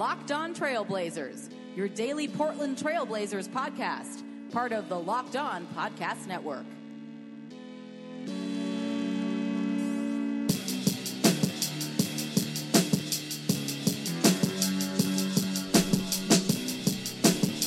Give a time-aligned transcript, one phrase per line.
[0.00, 6.64] Locked On Trailblazers, your daily Portland Trailblazers podcast, part of the Locked On Podcast Network.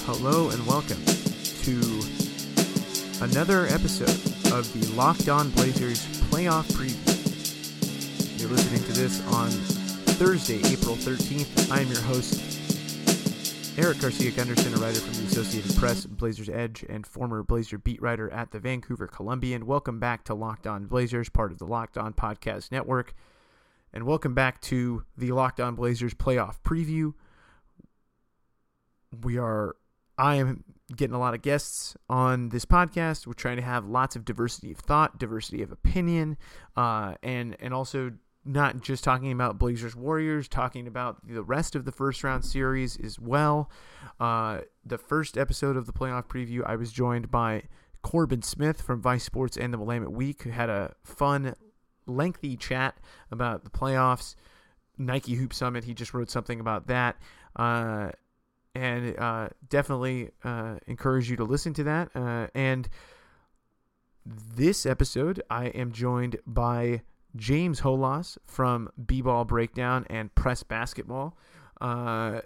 [0.07, 1.05] Hello and welcome
[1.61, 2.01] to
[3.21, 4.09] another episode
[4.51, 8.39] of the Locked On Blazers playoff preview.
[8.39, 9.51] You're listening to this on
[10.13, 11.71] Thursday, April 13th.
[11.71, 12.35] I am your host,
[13.79, 17.99] Erik Garcia Gundersen, a writer from the Associated Press, Blazers Edge, and former Blazer beat
[17.99, 19.65] writer at the Vancouver Columbian.
[19.65, 23.15] Welcome back to Locked On Blazers, part of the Locked On Podcast Network.
[23.91, 27.15] And welcome back to the Locked On Blazers playoff preview.
[29.23, 29.75] We are
[30.17, 30.63] I am
[30.95, 33.25] getting a lot of guests on this podcast.
[33.25, 36.37] We're trying to have lots of diversity of thought, diversity of opinion,
[36.77, 38.11] uh, and and also
[38.45, 42.97] not just talking about Blazers Warriors, talking about the rest of the first round series
[42.97, 43.69] as well.
[44.19, 47.63] Uh, the first episode of the playoff preview, I was joined by
[48.01, 51.55] Corbin Smith from Vice Sports and the Willamette Week, who had a fun,
[52.05, 52.97] lengthy chat
[53.31, 54.35] about the playoffs.
[54.97, 57.15] Nike Hoop Summit, he just wrote something about that.
[57.55, 58.09] Uh,
[58.75, 62.09] and uh, definitely uh, encourage you to listen to that.
[62.15, 62.89] Uh, and
[64.25, 67.01] this episode, I am joined by
[67.35, 71.37] James Holas from B-Ball Breakdown and Press Basketball.
[71.81, 72.41] Uh,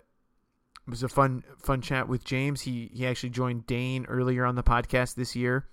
[0.87, 2.61] it was a fun fun chat with James.
[2.61, 5.67] He he actually joined Dane earlier on the podcast this year.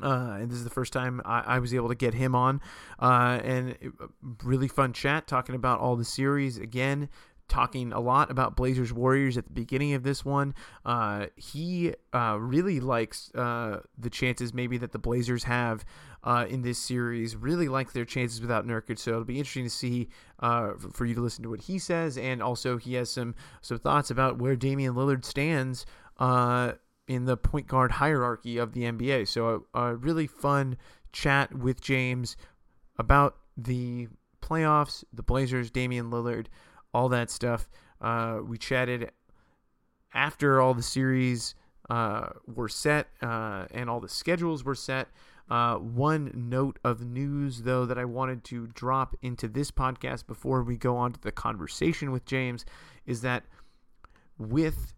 [0.00, 2.60] Uh, and this is the first time I, I was able to get him on,
[3.00, 3.92] uh, and it,
[4.44, 7.08] really fun chat talking about all the series again,
[7.48, 10.54] talking a lot about Blazers Warriors at the beginning of this one.
[10.84, 15.84] Uh, he uh, really likes uh, the chances maybe that the Blazers have
[16.24, 17.36] uh, in this series.
[17.36, 18.98] Really like their chances without Nurkic.
[18.98, 20.08] So it'll be interesting to see
[20.40, 23.78] uh, for you to listen to what he says, and also he has some some
[23.78, 25.86] thoughts about where Damian Lillard stands.
[26.18, 26.72] Uh,
[27.08, 29.26] in the point guard hierarchy of the NBA.
[29.26, 30.76] So a, a really fun
[31.12, 32.36] chat with James
[33.00, 34.06] about the
[34.40, 36.46] playoffs, the Blazers, Damian Lillard,
[36.94, 37.68] all that stuff.
[38.00, 39.10] Uh, we chatted
[40.14, 41.56] after all the series
[41.88, 45.08] uh, were set uh, and all the schedules were set.
[45.50, 50.62] Uh, one note of news, though, that I wanted to drop into this podcast before
[50.62, 52.64] we go on to the conversation with James
[53.04, 53.44] is that
[54.38, 54.94] with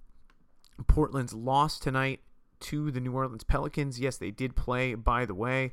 [0.86, 2.20] Portland's loss tonight
[2.60, 5.72] to the New Orleans Pelicans, yes, they did play, by the way.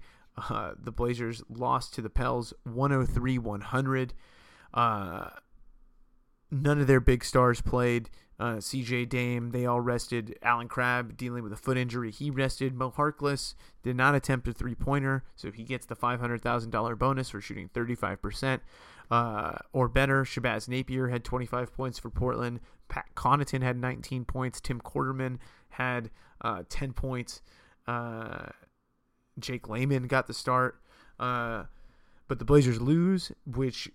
[0.50, 4.14] Uh, the Blazers lost to the Pels 103 100.
[4.74, 5.30] Uh,
[6.50, 8.10] none of their big stars played.
[8.40, 10.38] Uh, CJ Dame, they all rested.
[10.42, 12.74] Allen Crabbe dealing with a foot injury, he rested.
[12.74, 17.42] Mo Harkless did not attempt a three pointer, so he gets the $500,000 bonus for
[17.42, 18.62] shooting 35%.
[19.12, 22.62] Uh, or better, Shabazz Napier had 25 points for Portland.
[22.88, 24.62] Pat Connaughton had 19 points.
[24.62, 25.38] Tim Quarterman
[25.72, 26.10] had
[26.42, 27.42] uh, 10 points.
[27.88, 28.48] Uh,
[29.38, 30.80] Jake Layman got the start.
[31.20, 31.64] Uh,
[32.28, 33.90] but the Blazers lose, which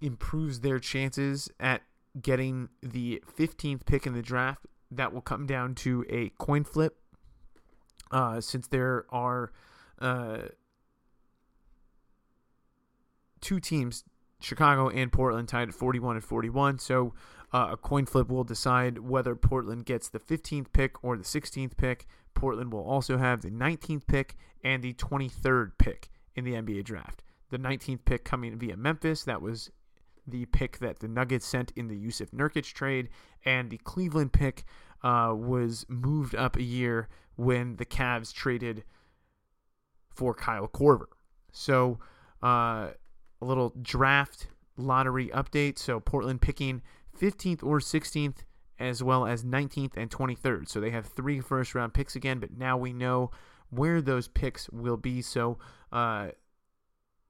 [0.00, 1.82] improves their chances at
[2.20, 4.66] getting the 15th pick in the draft.
[4.90, 6.96] That will come down to a coin flip.
[8.10, 9.52] Uh, since there are
[10.00, 10.38] uh,
[13.40, 14.04] two teams,
[14.40, 16.78] Chicago and Portland, tied at 41 and 41.
[16.78, 17.12] So
[17.52, 21.76] uh, a coin flip will decide whether Portland gets the 15th pick or the 16th
[21.76, 22.06] pick.
[22.34, 27.22] Portland will also have the 19th pick and the 23rd pick in the NBA draft.
[27.50, 29.24] The 19th pick coming via Memphis.
[29.24, 29.70] That was
[30.30, 33.08] the pick that the Nuggets sent in the Jusuf Nurkic trade,
[33.44, 34.64] and the Cleveland pick
[35.02, 38.84] uh, was moved up a year when the Cavs traded
[40.14, 41.06] for Kyle Korver.
[41.52, 41.98] So
[42.42, 42.88] uh,
[43.40, 45.78] a little draft lottery update.
[45.78, 46.82] So Portland picking
[47.18, 48.38] 15th or 16th,
[48.78, 50.68] as well as 19th and 23rd.
[50.68, 53.30] So they have three first round picks again, but now we know
[53.70, 55.22] where those picks will be.
[55.22, 55.58] So
[55.92, 56.28] uh,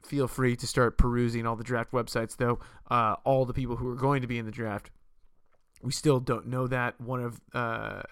[0.03, 2.59] feel free to start perusing all the draft websites, though.
[2.91, 4.91] Uh, all the people who are going to be in the draft
[5.83, 7.01] we still don't know that.
[7.01, 8.03] One of uh,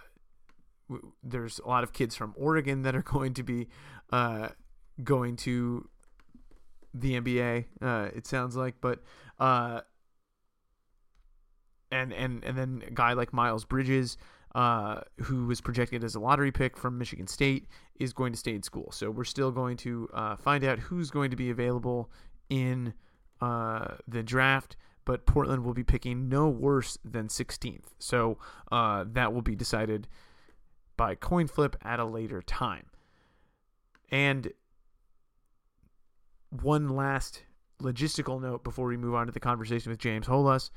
[0.89, 3.69] w- there's a lot of kids from Oregon that are going to be
[4.11, 4.49] uh,
[5.03, 5.89] going to
[6.95, 7.65] the NBA.
[7.81, 9.03] Uh, it sounds like, but
[9.39, 9.81] uh,
[11.91, 14.17] and and and then a guy like Miles Bridges,
[14.57, 17.67] uh, who was projected as a lottery pick from Michigan State,
[18.01, 18.91] is going to stay in school.
[18.91, 22.11] So we're still going to uh, find out who's going to be available
[22.49, 22.95] in
[23.43, 24.77] uh, the draft.
[25.05, 27.85] But Portland will be picking no worse than 16th.
[27.99, 28.39] So
[28.73, 30.09] uh, that will be decided
[30.97, 32.87] by coin flip at a later time.
[34.11, 34.53] And
[36.49, 37.43] one last
[37.83, 40.71] logistical note before we move on to the conversation with James Holas.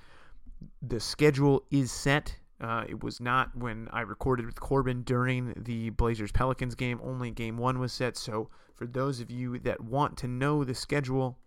[0.82, 2.36] The schedule is set.
[2.62, 7.00] Uh, it was not when I recorded with Corbin during the Blazers Pelicans game.
[7.02, 8.18] Only game one was set.
[8.18, 11.38] So, for those of you that want to know the schedule,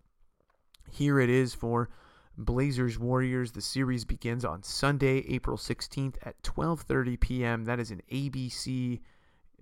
[0.91, 1.91] here it is for
[2.39, 3.53] Blazers Warriors.
[3.53, 7.65] The series begins on Sunday, April 16th at 12:30 p.m.
[7.65, 9.01] That is an ABC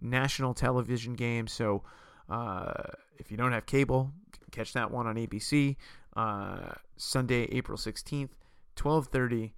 [0.00, 1.48] national television game.
[1.48, 1.82] So,
[2.28, 2.72] uh,
[3.18, 4.12] if you don't have cable,
[4.52, 5.76] catch that one on ABC.
[6.14, 8.30] Uh, Sunday, April 16th,
[8.76, 9.50] 12:30.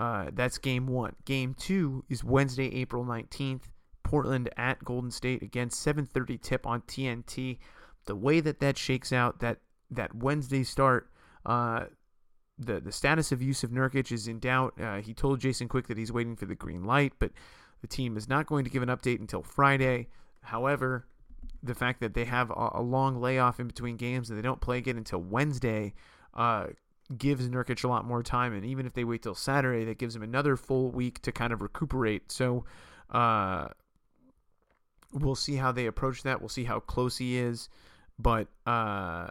[0.00, 1.14] Uh, that's game one.
[1.26, 3.64] Game two is Wednesday, April 19th.
[4.02, 7.58] Portland at Golden State again, 7:30 tip on TNT.
[8.06, 9.58] The way that that shakes out, that
[9.90, 11.10] that Wednesday start,
[11.44, 11.84] uh,
[12.58, 14.72] the the status of Jusuf Nurkic is in doubt.
[14.80, 17.30] Uh, he told Jason Quick that he's waiting for the green light, but
[17.82, 20.08] the team is not going to give an update until Friday.
[20.40, 21.06] However,
[21.62, 24.62] the fact that they have a, a long layoff in between games and they don't
[24.62, 25.92] play again until Wednesday
[26.32, 26.68] uh,
[27.16, 28.52] gives Nurkic a lot more time.
[28.52, 31.52] And even if they wait till Saturday, that gives him another full week to kind
[31.52, 32.30] of recuperate.
[32.30, 32.64] So
[33.10, 33.68] uh,
[35.12, 36.40] we'll see how they approach that.
[36.40, 37.68] We'll see how close he is.
[38.18, 39.28] But uh,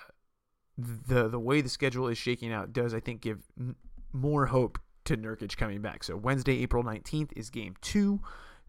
[0.77, 3.75] the the way the schedule is shaking out does, I think, give n-
[4.11, 6.03] more hope to Nurkic coming back.
[6.03, 8.19] So Wednesday, April 19th is game two,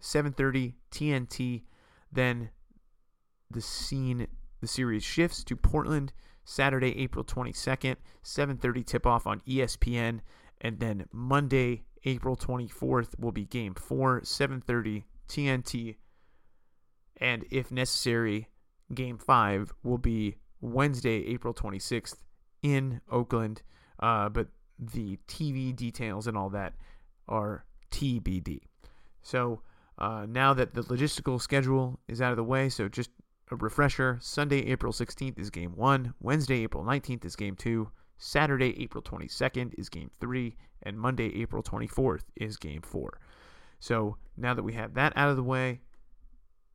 [0.00, 1.62] 7.30 TNT.
[2.12, 2.50] Then
[3.50, 4.26] the scene,
[4.60, 6.12] the series shifts to Portland
[6.50, 10.20] Saturday, April 22nd, 7:30 tip-off on ESPN,
[10.60, 15.96] and then Monday, April 24th will be game 4, 7:30 TNT,
[17.18, 18.48] and if necessary,
[18.92, 22.16] game 5 will be Wednesday, April 26th
[22.64, 23.62] in Oakland,
[24.00, 26.74] uh, but the TV details and all that
[27.28, 28.62] are TBD.
[29.22, 29.62] So
[29.98, 33.10] uh, now that the logistical schedule is out of the way, so just
[33.50, 38.80] a refresher Sunday, April 16th is game one, Wednesday, April 19th is game two, Saturday,
[38.80, 43.18] April 22nd is game three, and Monday, April 24th is game four.
[43.80, 45.80] So now that we have that out of the way,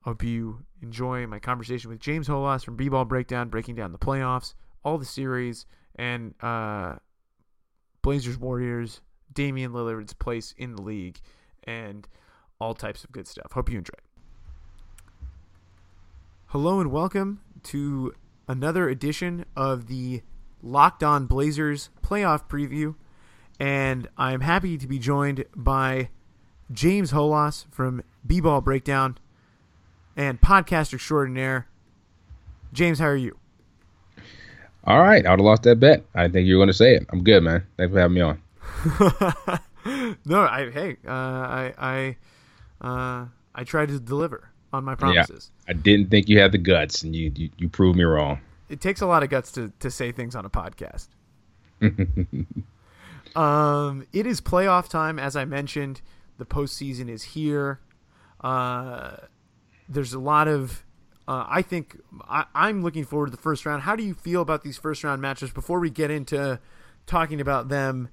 [0.03, 3.91] I hope you enjoy my conversation with James Holas from B Ball Breakdown, breaking down
[3.91, 6.95] the playoffs, all the series, and uh,
[8.01, 9.01] Blazers Warriors,
[9.33, 11.19] Damian Lillard's place in the league,
[11.63, 12.07] and
[12.59, 13.51] all types of good stuff.
[13.51, 14.04] Hope you enjoy.
[16.57, 18.13] Hello and welcome to
[18.47, 20.21] another edition of the
[20.63, 22.95] Locked On Blazers playoff preview.
[23.59, 26.11] And I'm happy to be joined by
[26.71, 29.17] James Holas from B Ball Breakdown
[30.15, 31.67] and podcast extraordinaire.
[32.71, 33.37] James, how are you?
[34.85, 35.25] All right.
[35.25, 36.05] I would have lost that bet.
[36.15, 37.05] I think you were going to say it.
[37.09, 37.67] I'm good, man.
[37.75, 38.41] Thanks for having me on.
[40.25, 42.17] no, I hey, uh, I I
[42.79, 45.51] uh, I tried to deliver on my promises.
[45.65, 48.39] Yeah, I didn't think you had the guts, and you, you you proved me wrong.
[48.69, 51.07] It takes a lot of guts to to say things on a podcast.
[53.35, 56.01] um, it is playoff time, as I mentioned.
[56.37, 57.79] The postseason is here.
[58.41, 59.17] Uh,
[59.87, 60.83] there's a lot of.
[61.27, 61.97] Uh, I think
[62.29, 63.83] I, I'm looking forward to the first round.
[63.83, 66.59] How do you feel about these first round matches before we get into
[67.07, 68.09] talking about them?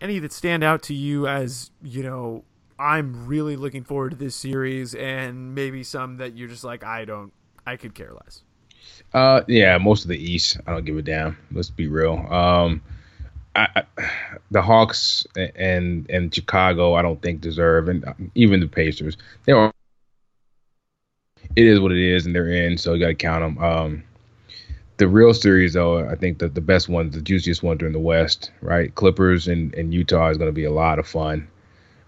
[0.00, 2.44] Any that stand out to you as you know
[2.78, 7.04] I'm really looking forward to this series, and maybe some that you're just like, I
[7.04, 7.32] don't,
[7.66, 8.42] I could care less.
[9.12, 11.36] Uh, yeah, most of the East, I don't give a damn.
[11.50, 12.14] Let's be real.
[12.30, 12.82] Um,
[13.56, 13.82] I,
[14.50, 19.72] the Hawks and and Chicago, I don't think deserve, and even the Pacers, they are.
[21.56, 23.64] It is what it is, and they're in, so you got to count them.
[23.64, 24.04] Um,
[24.98, 28.00] the real series, though, I think that the best one, the juiciest one during the
[28.00, 28.94] West, right?
[28.94, 31.48] Clippers and, and Utah is going to be a lot of fun.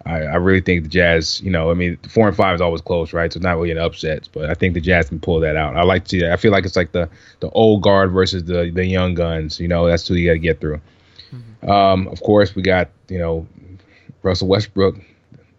[0.06, 2.80] I, I really think the Jazz, you know, I mean, four and five is always
[2.80, 3.32] close, right?
[3.32, 5.76] So it's not really an upset, but I think the Jazz can pull that out.
[5.76, 6.32] I like to see that.
[6.32, 7.08] I feel like it's like the
[7.40, 9.60] the old guard versus the the young guns.
[9.60, 10.80] You know, that's who you got to get through.
[11.32, 11.70] Mm-hmm.
[11.70, 13.46] Um, of course, we got you know
[14.22, 14.96] Russell Westbrook,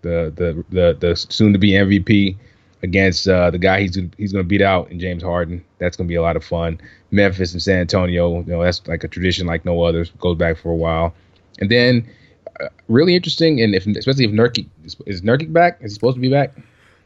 [0.01, 2.36] the the the the soon to be MVP
[2.83, 5.63] against uh, the guy he's he's going to beat out in James Harden.
[5.77, 6.81] That's going to be a lot of fun.
[7.12, 10.12] Memphis and San Antonio, you know, that's like a tradition like no others.
[10.19, 11.13] Goes back for a while,
[11.60, 12.10] and then
[12.88, 13.62] really interesting.
[13.62, 14.67] And if especially if Nurkic
[15.05, 16.53] is Nurkic back, is he supposed to be back?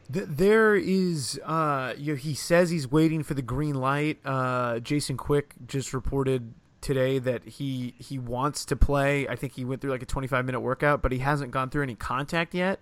[0.08, 4.20] There is, uh, you know, he says he's waiting for the green light.
[4.24, 9.28] Uh, Jason Quick just reported today that he he wants to play.
[9.28, 11.84] I think he went through like a 25 minute workout, but he hasn't gone through
[11.84, 12.80] any contact yet.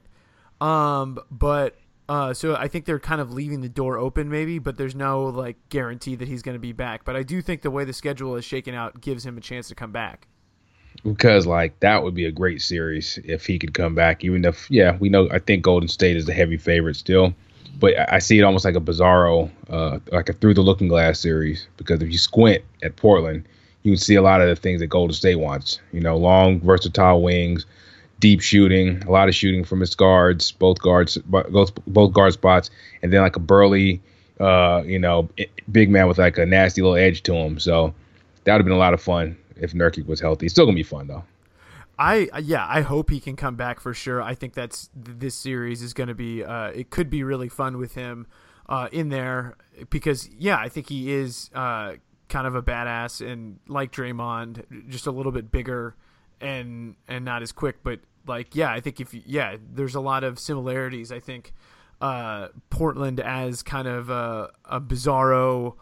[0.60, 1.78] Um, but
[2.10, 5.24] uh, so I think they're kind of leaving the door open, maybe, but there's no
[5.24, 7.06] like guarantee that he's going to be back.
[7.06, 9.70] But I do think the way the schedule is shaken out gives him a chance
[9.70, 10.28] to come back.
[11.04, 14.24] Because like that would be a great series if he could come back.
[14.24, 17.34] Even if yeah, we know I think Golden State is the heavy favorite still,
[17.80, 21.20] but I see it almost like a bizarro, uh, like a through the looking glass
[21.20, 21.68] series.
[21.78, 23.46] Because if you squint at Portland,
[23.84, 25.80] you can see a lot of the things that Golden State wants.
[25.92, 27.66] You know, long versatile wings
[28.24, 32.70] deep shooting, a lot of shooting from his guards, both guards, both both guard spots,
[33.02, 34.02] and then like a burly,
[34.40, 35.28] uh, you know,
[35.70, 37.60] big man with like a nasty little edge to him.
[37.60, 37.94] So
[38.46, 40.50] that would have been a lot of fun if Nurkic was healthy.
[40.50, 41.24] Still gonna be fun though.
[41.98, 44.22] I yeah, I hope he can come back for sure.
[44.22, 47.78] I think that's this series is going to be uh, it could be really fun
[47.78, 48.26] with him
[48.68, 49.56] uh, in there
[49.90, 51.94] because yeah, I think he is uh,
[52.30, 55.96] kind of a badass and like Draymond, just a little bit bigger
[56.42, 60.02] and and not as quick, but like yeah, I think if you, yeah, there's a
[60.02, 61.12] lot of similarities.
[61.12, 61.54] I think
[62.02, 65.76] uh, Portland as kind of a, a bizarro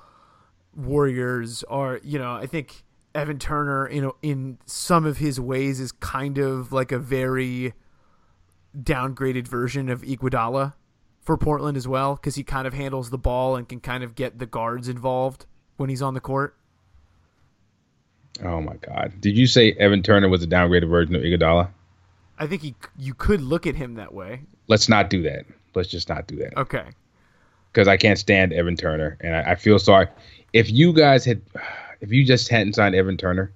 [0.76, 5.80] Warriors are you know I think Evan Turner you know in some of his ways
[5.80, 7.74] is kind of like a very
[8.78, 10.74] downgraded version of Iguodala
[11.22, 14.16] for Portland as well because he kind of handles the ball and can kind of
[14.16, 15.46] get the guards involved
[15.78, 16.56] when he's on the court.
[18.44, 19.14] Oh my God!
[19.20, 21.70] Did you say Evan Turner was a downgraded version of Iguodala?
[22.40, 24.42] I think he, you could look at him that way.
[24.68, 25.46] Let's not do that.
[25.76, 26.58] Let's just not do that.
[26.58, 26.86] Okay.
[27.72, 30.08] Because I can't stand Evan Turner, and I, I, feel sorry.
[30.52, 31.42] If you guys had,
[32.02, 33.52] if you just hadn't signed Evan Turner,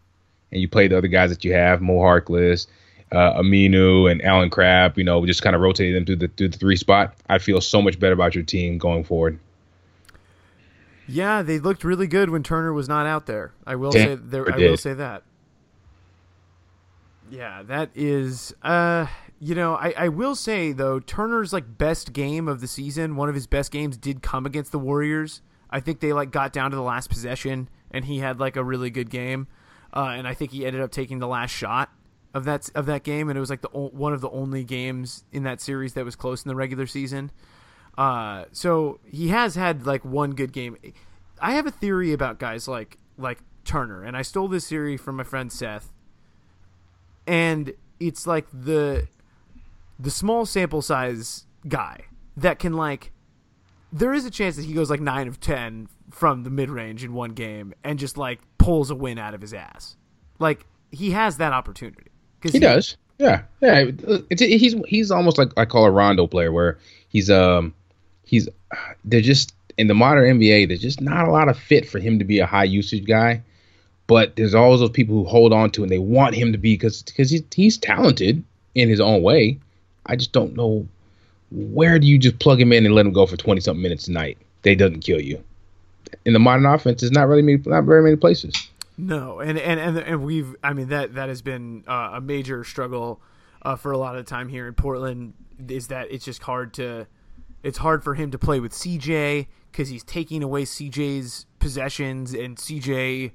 [0.51, 2.67] and you played the other guys that you have, Mo Harkless,
[3.11, 6.49] uh, Aminu, and Allen Crabbe, you know, just kind of rotated them through the through
[6.49, 9.39] the three spot, I'd feel so much better about your team going forward.
[11.07, 13.53] Yeah, they looked really good when Turner was not out there.
[13.65, 14.51] I will Damn, say there.
[14.51, 15.23] I will say that.
[17.29, 18.53] Yeah, that is.
[18.63, 19.07] Uh,
[19.39, 23.29] you know, I, I will say though, Turner's like best game of the season, one
[23.29, 25.41] of his best games, did come against the Warriors.
[25.69, 28.63] I think they like got down to the last possession, and he had like a
[28.63, 29.47] really good game.
[29.93, 31.89] Uh, and I think he ended up taking the last shot
[32.33, 35.23] of that of that game, and it was like the one of the only games
[35.31, 37.31] in that series that was close in the regular season.
[37.97, 40.77] Uh, so he has had like one good game.
[41.39, 45.15] I have a theory about guys like like Turner, and I stole this theory from
[45.15, 45.91] my friend Seth
[47.27, 49.07] and it's like the
[49.97, 53.11] the small sample size guy that can like
[53.95, 57.13] there is a chance that he goes like 9 of 10 from the mid-range in
[57.13, 59.95] one game and just like pulls a win out of his ass.
[60.37, 62.11] Like he has that opportunity.
[62.43, 62.97] He, he, does.
[63.17, 63.43] Yeah.
[63.61, 63.91] Yeah.
[64.29, 67.73] It's, he's he's almost like i call a rondo player where he's um
[68.23, 68.49] he's
[69.05, 72.19] they're just in the modern nba there's just not a lot of fit for him
[72.19, 73.41] to be a high usage guy.
[74.07, 76.73] But there's always those people who hold on to and they want him to be
[76.73, 78.43] because because he's, he's talented
[78.75, 79.57] in his own way.
[80.05, 80.85] I just don't know
[81.55, 84.05] where do you just plug him in and let him go for 20 something minutes
[84.05, 84.37] tonight.
[84.63, 85.43] They doesn't kill you.
[86.25, 88.53] In the modern offense, there's not really many, not very many places.
[88.97, 92.63] No, and and and, and we've I mean that that has been uh, a major
[92.63, 93.21] struggle
[93.61, 95.33] uh, for a lot of time here in Portland.
[95.67, 97.07] Is that it's just hard to
[97.63, 102.57] it's hard for him to play with CJ because he's taking away CJ's possessions and
[102.57, 103.31] CJ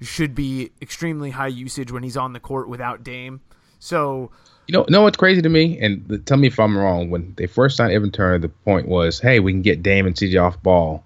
[0.00, 3.40] should be extremely high usage when he's on the court without Dame.
[3.78, 4.30] So,
[4.66, 7.10] you know, know what's crazy to me, and the, tell me if I'm wrong.
[7.10, 10.14] When they first signed Evan Turner, the point was, hey, we can get Dame and
[10.14, 11.04] CJ off ball,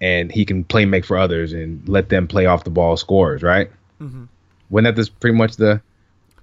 [0.00, 3.42] and he can play make for others and let them play off the ball scores,
[3.42, 3.70] right?
[4.00, 4.24] Mm-hmm.
[4.68, 5.80] When that is pretty much the,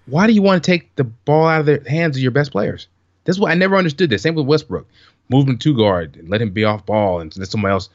[0.05, 2.51] why do you want to take the ball out of the hands of your best
[2.51, 2.87] players?
[3.23, 4.09] That's what I never understood.
[4.09, 4.87] This same with Westbrook,
[5.29, 7.89] move him to guard, and let him be off ball, and let somebody else.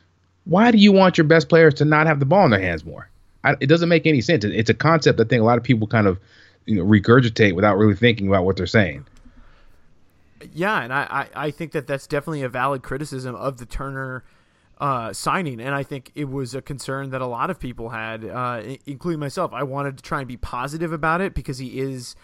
[0.45, 2.85] Why do you want your best players to not have the ball in their hands
[2.85, 3.09] more?
[3.45, 4.45] I, it doesn't make any sense.
[4.45, 6.19] It's a concept I think a lot of people kind of
[6.67, 9.07] you know regurgitate without really thinking about what they're saying.
[10.53, 14.25] Yeah, and I, I, I think that that's definitely a valid criticism of the Turner
[14.79, 18.25] uh, signing, and I think it was a concern that a lot of people had,
[18.25, 19.53] uh, including myself.
[19.53, 22.17] I wanted to try and be positive about it because he is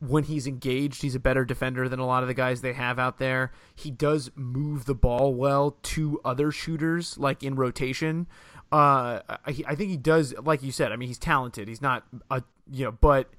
[0.00, 2.98] when he's engaged, he's a better defender than a lot of the guys they have
[2.98, 3.52] out there.
[3.74, 8.26] He does move the ball well to other shooters, like in rotation.
[8.70, 10.92] Uh, I, I think he does, like you said.
[10.92, 11.68] I mean, he's talented.
[11.68, 13.30] He's not a you know, but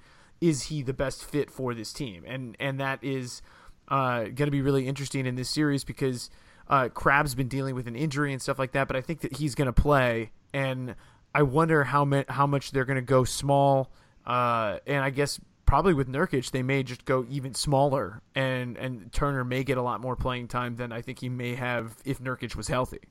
[0.47, 2.23] is he the best fit for this team?
[2.27, 3.41] And and that is
[3.87, 6.29] uh, going to be really interesting in this series because
[6.67, 8.87] uh, Crabbe's been dealing with an injury and stuff like that.
[8.87, 10.95] But I think that he's going to play, and
[11.33, 13.91] I wonder how ma- how much they're going to go small.
[14.25, 19.11] Uh, and I guess probably with Nurkic, they may just go even smaller, and and
[19.11, 22.19] Turner may get a lot more playing time than I think he may have if
[22.19, 23.01] Nurkic was healthy.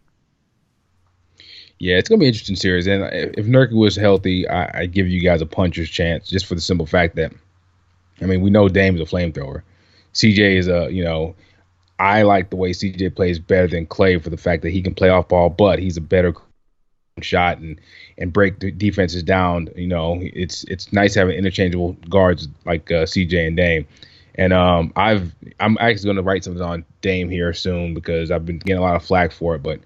[1.78, 5.09] Yeah, it's gonna be an interesting series, and if Nurkic was healthy, I, I give
[5.09, 7.33] you guys a puncher's chance, just for the simple fact that,
[8.21, 9.62] I mean, we know Dame is a flamethrower.
[10.14, 11.35] CJ is a, you know,
[11.99, 14.95] I like the way CJ plays better than Clay for the fact that he can
[14.95, 16.35] play off ball, but he's a better
[17.23, 17.81] shot and
[18.19, 19.69] and break the defenses down.
[19.76, 23.87] You know, it's it's nice having interchangeable guards like uh, CJ and Dame.
[24.37, 28.45] And um, I've I'm actually going to write something on Dame here soon because I've
[28.45, 29.62] been getting a lot of flack for it.
[29.62, 29.81] But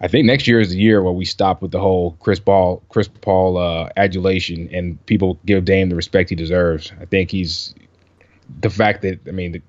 [0.00, 2.82] I think next year is the year where we stop with the whole Chris Paul
[2.90, 6.92] Chris Paul uh, adulation and people give Dame the respect he deserves.
[7.00, 7.74] I think he's
[8.60, 9.62] the fact that I mean the,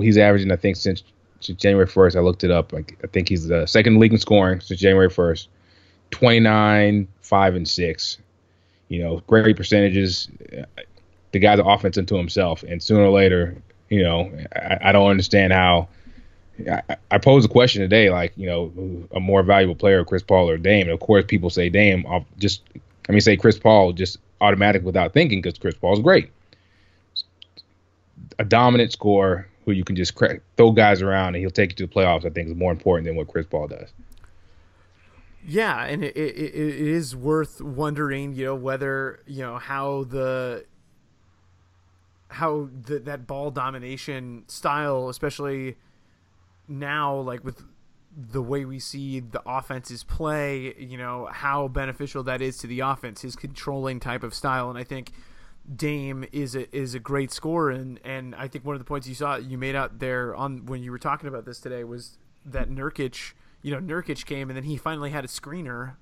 [0.00, 1.02] he's averaging I think since,
[1.40, 4.18] since January 1st I looked it up like I think he's the second league in
[4.18, 5.48] scoring since January 1st
[6.14, 8.18] 29, 5, and 6.
[8.88, 10.28] You know, great percentages.
[11.32, 12.62] The guy's offense unto himself.
[12.62, 13.56] And sooner or later,
[13.88, 15.88] you know, I, I don't understand how.
[16.70, 20.48] I, I posed a question today, like, you know, a more valuable player, Chris Paul
[20.48, 20.86] or Dame.
[20.86, 22.06] And of course, people say Dame.
[22.08, 22.62] I'll just,
[23.08, 26.30] let me say Chris Paul just automatic without thinking because Chris Paul's great.
[28.38, 30.16] A dominant scorer who you can just
[30.56, 33.06] throw guys around and he'll take you to the playoffs, I think is more important
[33.06, 33.90] than what Chris Paul does.
[35.46, 40.64] Yeah, and it, it, it is worth wondering, you know, whether you know how the
[42.28, 45.76] how the, that ball domination style, especially
[46.68, 47.62] now, like with
[48.16, 52.80] the way we see the offenses play, you know, how beneficial that is to the
[52.80, 55.12] offense, his controlling type of style, and I think.
[55.76, 59.08] Dame is a is a great scorer and and I think one of the points
[59.08, 62.18] you saw you made out there on when you were talking about this today was
[62.44, 63.32] that Nurkic
[63.64, 65.94] you know, Nurkic came and then he finally had a screener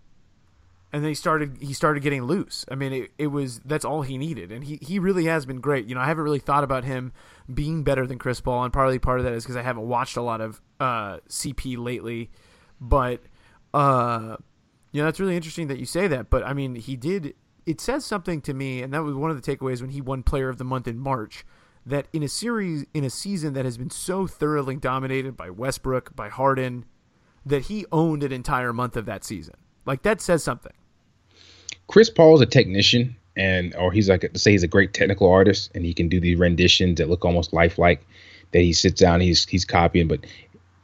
[0.92, 2.66] and then he started he started getting loose.
[2.70, 5.60] I mean, it, it was that's all he needed, and he, he really has been
[5.60, 5.86] great.
[5.86, 7.12] You know, I haven't really thought about him
[7.52, 10.16] being better than Chris Paul, and partly part of that is because I haven't watched
[10.16, 12.30] a lot of uh, CP lately.
[12.78, 13.22] But
[13.72, 14.36] uh,
[14.92, 16.28] you know, that's really interesting that you say that.
[16.28, 17.34] But I mean, he did.
[17.64, 20.22] It says something to me, and that was one of the takeaways when he won
[20.22, 21.46] Player of the Month in March.
[21.86, 26.14] That in a series, in a season that has been so thoroughly dominated by Westbrook,
[26.14, 26.84] by Harden,
[27.46, 29.54] that he owned an entire month of that season.
[29.84, 30.72] Like that says something.
[31.86, 35.70] Chris Paul is a technician, and or he's like say he's a great technical artist,
[35.74, 38.06] and he can do these renditions that look almost lifelike.
[38.52, 40.26] That he sits down, he's he's copying, but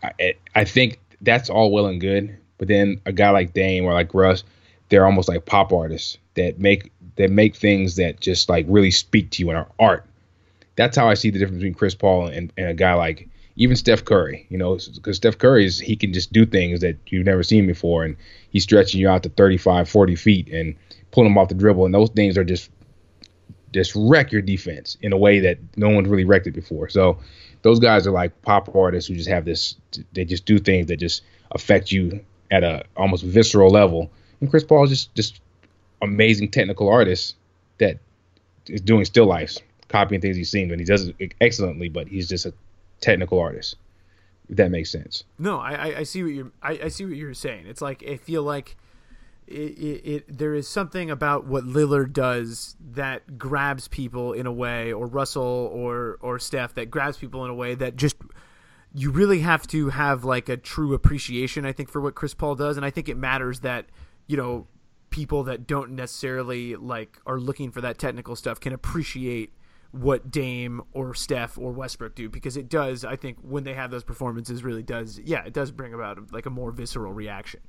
[0.03, 2.39] I, I think that's all well and good.
[2.57, 4.45] But then a guy like Dame or like Russ,
[4.89, 9.31] they're almost like pop artists that make that make things that just like really speak
[9.33, 10.07] to you and are art.
[10.77, 13.75] That's how I see the difference between Chris Paul and, and a guy like even
[13.75, 17.27] Steph Curry, you know, because Steph Curry is he can just do things that you've
[17.27, 18.17] never seen before, and
[18.51, 20.77] he's stretching you out to 35, 40 feet and
[21.11, 22.71] pulling them off the dribble, and those things are just
[23.73, 26.89] just wreck your defense in a way that no one's really wrecked it before.
[26.89, 27.19] So
[27.61, 29.77] those guys are like pop artists who just have this,
[30.15, 34.11] they just do things that just affect you at a almost visceral level.
[34.41, 35.41] And Chris Paul is just just
[36.01, 37.35] amazing technical artist
[37.79, 37.99] that
[38.69, 41.89] is doing still lifes, copying things he's seen, and he does it excellently.
[41.89, 42.55] But he's just a
[43.01, 43.77] technical artist.
[44.49, 45.25] If that makes sense.
[45.39, 47.67] No, I, I see what you're I, I see what you're saying.
[47.67, 48.77] It's like I feel like
[49.47, 54.53] it, it, it, there is something about what Lillard does that grabs people in a
[54.53, 58.17] way, or Russell or or Steph that grabs people in a way that just
[58.95, 61.67] you really have to have like a true appreciation.
[61.67, 63.87] I think for what Chris Paul does, and I think it matters that
[64.27, 64.67] you know
[65.11, 69.53] people that don't necessarily like are looking for that technical stuff can appreciate
[69.93, 73.05] what Dame or Steph or Westbrook do because it does.
[73.05, 75.19] I think when they have those performances, really does.
[75.19, 77.61] Yeah, it does bring about like a more visceral reaction.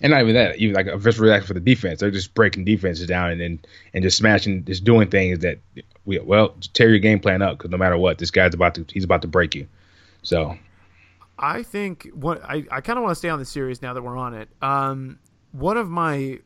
[0.00, 2.00] And not even that, even like a visceral reaction for the defense.
[2.00, 3.60] They're just breaking defenses down and then
[3.94, 5.58] and just smashing, just doing things that
[6.04, 8.84] we well tear your game plan up because no matter what, this guy's about to
[8.92, 9.68] he's about to break you.
[10.22, 10.56] So,
[11.38, 14.02] I think what I I kind of want to stay on the series now that
[14.02, 14.48] we're on it.
[14.60, 15.20] Um,
[15.52, 16.40] one of my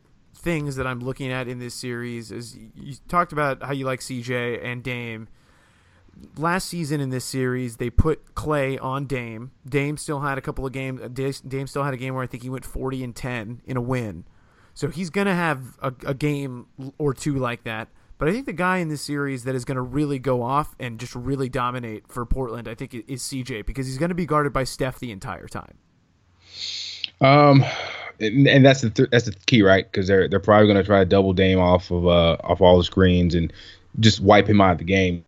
[0.46, 3.98] things that I'm looking at in this series is you talked about how you like
[3.98, 5.26] CJ and Dame.
[6.36, 9.50] Last season in this series, they put Clay on Dame.
[9.68, 11.00] Dame still had a couple of games.
[11.40, 13.80] Dame still had a game where I think he went 40 and 10 in a
[13.80, 14.24] win.
[14.72, 17.88] So he's going to have a, a game or two like that.
[18.16, 20.76] But I think the guy in this series that is going to really go off
[20.78, 24.26] and just really dominate for Portland, I think, is CJ because he's going to be
[24.26, 25.78] guarded by Steph the entire time.
[27.20, 27.64] Um,
[28.20, 29.90] and, and that's the th- that's the key, right?
[29.90, 32.78] Because they're they're probably going to try to double Dame off of uh off all
[32.78, 33.52] the screens and
[34.00, 35.24] just wipe him out of the game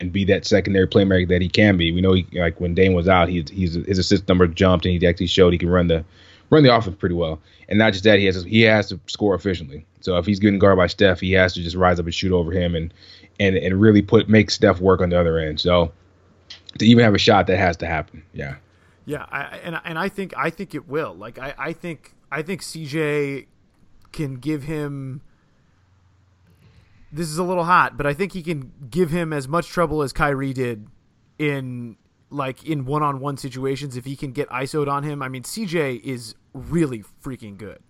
[0.00, 1.92] and be that secondary playmaker that he can be.
[1.92, 5.00] We know he, like when Dame was out, he he's his assist number jumped and
[5.00, 6.04] he actually showed he can run the
[6.48, 7.40] run the offense pretty well.
[7.68, 9.86] And not just that, he has he has to score efficiently.
[10.00, 12.32] So if he's getting guarded by Steph, he has to just rise up and shoot
[12.32, 12.92] over him and
[13.38, 15.60] and and really put make Steph work on the other end.
[15.60, 15.92] So
[16.78, 18.22] to even have a shot, that has to happen.
[18.32, 18.56] Yeah.
[19.10, 21.12] Yeah, I, and and I think I think it will.
[21.14, 23.46] Like I, I think I think CJ
[24.12, 25.22] can give him.
[27.10, 30.02] This is a little hot, but I think he can give him as much trouble
[30.02, 30.86] as Kyrie did
[31.40, 31.96] in
[32.30, 35.22] like in one-on-one situations if he can get isoed on him.
[35.22, 37.80] I mean, CJ is really freaking good.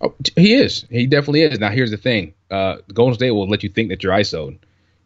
[0.00, 0.86] Oh, he is.
[0.88, 1.60] He definitely is.
[1.60, 4.58] Now, here's the thing: uh, Golden State will let you think that you're isoed,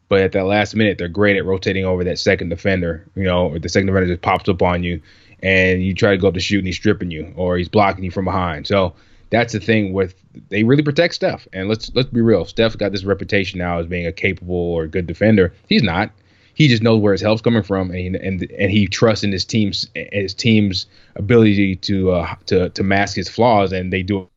[0.08, 3.06] but at that last minute, they're great at rotating over that second defender.
[3.14, 5.00] You know, or the second defender just pops up on you,
[5.42, 8.04] and you try to go up to shoot, and he's stripping you, or he's blocking
[8.04, 8.66] you from behind.
[8.66, 8.94] So
[9.30, 10.14] that's the thing with
[10.48, 11.48] they really protect Steph.
[11.52, 14.86] And let's let's be real, Steph got this reputation now as being a capable or
[14.86, 15.52] good defender.
[15.68, 16.10] He's not.
[16.54, 19.44] He just knows where his help's coming from, and and and he trusts in his
[19.44, 24.28] team's his team's ability to uh, to to mask his flaws, and they do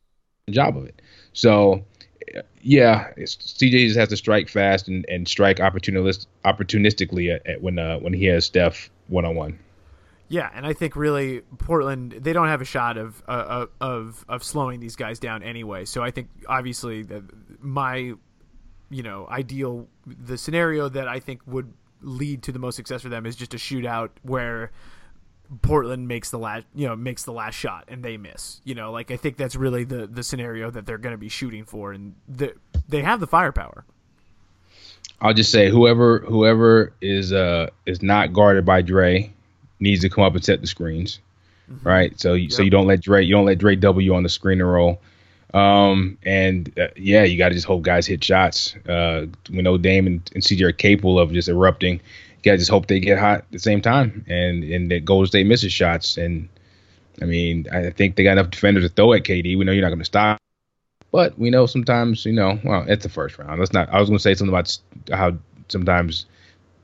[0.47, 1.01] a job of it.
[1.33, 1.85] So
[2.61, 7.79] yeah, CJ just has to strike fast and, and strike opportunist opportunistically at, at when
[7.79, 9.59] uh, when he has Steph one on one.
[10.27, 14.43] Yeah, and I think really Portland they don't have a shot of uh, of of
[14.43, 15.85] slowing these guys down anyway.
[15.85, 17.23] So I think obviously the,
[17.59, 18.13] my
[18.91, 23.09] you know ideal the scenario that I think would lead to the most success for
[23.09, 24.71] them is just a shootout where
[25.61, 28.61] Portland makes the last you know makes the last shot and they miss.
[28.63, 31.29] You know, like I think that's really the the scenario that they're going to be
[31.29, 32.53] shooting for, and the,
[32.87, 33.85] they have the firepower.
[35.21, 39.33] I'll just say whoever whoever is uh is not guarded by Dre
[39.79, 41.19] needs to come up and set the screens,
[41.69, 41.87] mm-hmm.
[41.87, 42.19] right?
[42.19, 42.51] So yep.
[42.51, 45.01] so you don't let Dre you don't let Dre W on the screen and roll.
[45.51, 48.75] Um, and uh, yeah, you got to just hope guys hit shots.
[48.87, 52.01] Uh, we know Dame and, and CJ are capable of just erupting.
[52.43, 55.27] You got just hope they get hot at the same time, and and that Golden
[55.27, 56.17] State misses shots.
[56.17, 56.47] And
[57.21, 59.57] I mean, I think they got enough defenders to throw at KD.
[59.57, 60.39] We know you're not going to stop,
[61.11, 63.59] but we know sometimes, you know, well, it's the first round.
[63.59, 63.89] Let's not.
[63.89, 64.77] I was going to say something about
[65.11, 66.25] how sometimes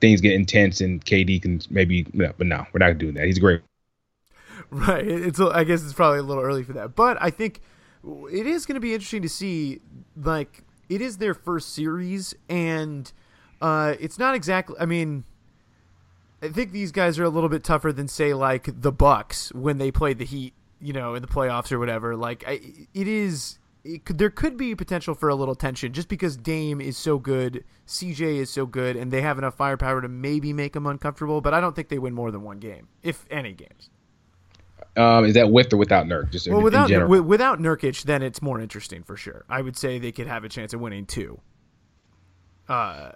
[0.01, 3.25] things get intense and KD can maybe, but no, we're not doing that.
[3.25, 3.61] He's great.
[4.71, 5.07] Right.
[5.07, 5.39] It's.
[5.39, 7.61] I guess it's probably a little early for that, but I think
[8.03, 9.79] it is going to be interesting to see.
[10.17, 13.11] Like, it is their first series, and
[13.61, 14.75] uh, it's not exactly.
[14.79, 15.23] I mean,
[16.41, 19.77] I think these guys are a little bit tougher than say like the Bucks when
[19.77, 22.15] they played the Heat, you know, in the playoffs or whatever.
[22.15, 22.59] Like, I,
[22.93, 23.59] it is.
[23.83, 27.19] It could, there could be potential for a little tension just because Dame is so
[27.19, 31.39] good, CJ is so good, and they have enough firepower to maybe make them uncomfortable.
[31.39, 33.91] But I don't think they win more than one game, if any games.
[34.97, 36.31] Um, is that with or without Nurk?
[36.31, 39.45] Just well, without w- without Nurkic, then it's more interesting for sure.
[39.49, 41.39] I would say they could have a chance of winning two.
[42.67, 43.11] Uh,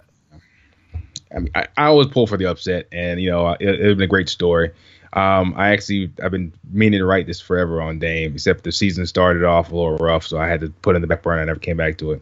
[1.35, 4.01] I mean, I, I always pull for the upset, and you know, it, it's been
[4.01, 4.71] a great story.
[5.13, 9.05] Um, I actually I've been meaning to write this forever on Dame, except the season
[9.07, 11.41] started off a little rough, so I had to put it in the back burner.
[11.41, 12.21] I never came back to it.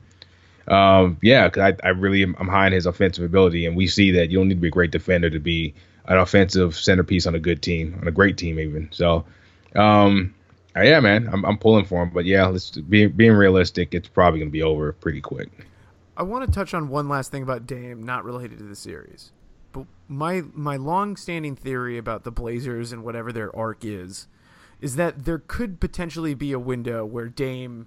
[0.68, 3.88] Um, yeah, because I, I really am, I'm high in his offensive ability, and we
[3.88, 5.74] see that you don't need to be a great defender to be
[6.08, 8.90] an offensive centerpiece on a good team, on a great team even.
[8.92, 9.26] So
[9.76, 10.34] um,
[10.76, 14.40] yeah, man, I'm, I'm pulling for him, but yeah, let's be, being realistic, it's probably
[14.40, 15.50] gonna be over pretty quick.
[16.18, 19.32] I want to touch on one last thing about Dame, not related to the series,
[19.72, 24.28] but my my long-standing theory about the Blazers and whatever their arc is,
[24.82, 27.86] is that there could potentially be a window where Dame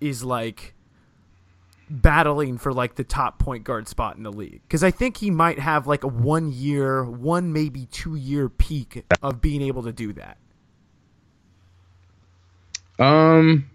[0.00, 0.74] is like
[1.90, 5.30] battling for like the top point guard spot in the league because I think he
[5.30, 9.92] might have like a one year, one maybe two year peak of being able to
[9.92, 10.38] do that.
[12.98, 13.70] Um,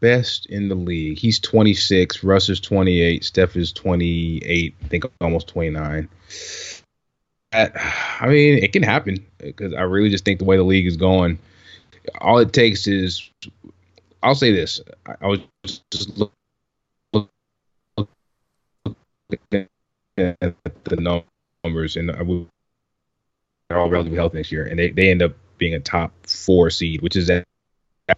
[0.00, 1.18] best in the league.
[1.18, 2.24] He's 26.
[2.24, 3.24] Russ is 28.
[3.24, 4.74] Steph is 28.
[4.82, 6.08] I think almost 29.
[7.52, 10.96] I mean, it can happen because I really just think the way the league is
[10.96, 11.38] going,
[12.20, 13.28] all it takes is.
[14.22, 14.80] I'll say this.
[15.06, 15.40] I, I was
[15.90, 16.18] just
[17.12, 17.28] looking
[20.18, 21.22] at the
[21.64, 25.80] numbers, and they're all relatively healthy next year, and they, they end up being a
[25.80, 27.44] top four seed, which is that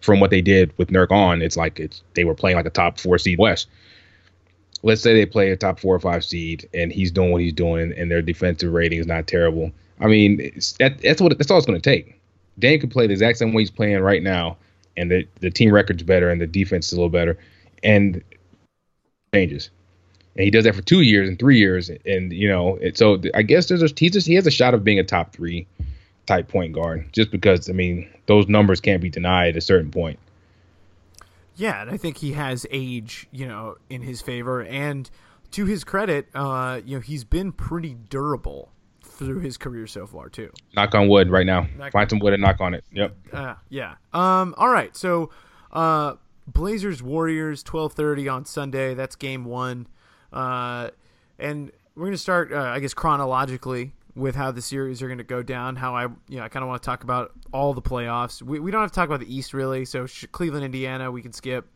[0.00, 2.70] from what they did with Nurk on, it's like it's they were playing like a
[2.70, 3.68] top four seed West.
[4.82, 7.52] Let's say they play a top four or five seed, and he's doing what he's
[7.52, 9.70] doing, and their defensive rating is not terrible.
[10.00, 10.38] I mean,
[10.78, 12.18] that, that's what that's all it's going to take.
[12.58, 14.56] Dan could play the exact same way he's playing right now,
[14.96, 17.38] and the the team record's better, and the defense is a little better,
[17.82, 18.22] and
[19.34, 19.70] changes.
[20.34, 23.42] And he does that for two years and three years, and you know, so I
[23.42, 25.66] guess there's a he just he has a shot of being a top three
[26.26, 29.90] type point guard, just because I mean those numbers can't be denied at a certain
[29.90, 30.18] point.
[31.54, 35.10] Yeah, and I think he has age, you know, in his favor, and
[35.52, 38.70] to his credit, uh, you know, he's been pretty durable
[39.02, 40.50] through his career so far too.
[40.74, 41.66] Knock on wood right now.
[41.76, 42.84] Knock- Find some wood and knock on it.
[42.92, 43.16] Yep.
[43.32, 43.94] Uh, yeah.
[44.14, 44.54] Um.
[44.56, 44.96] All right.
[44.96, 45.30] So,
[45.72, 46.14] uh,
[46.46, 48.94] Blazers Warriors twelve thirty on Sunday.
[48.94, 49.86] That's game one.
[50.32, 50.88] Uh,
[51.38, 55.42] and we're gonna start, uh, I guess, chronologically with how the series are gonna go
[55.42, 55.76] down.
[55.76, 58.42] How I, you know, I kind of want to talk about all the playoffs.
[58.42, 59.84] We we don't have to talk about the East really.
[59.84, 61.66] So sh- Cleveland, Indiana, we can skip.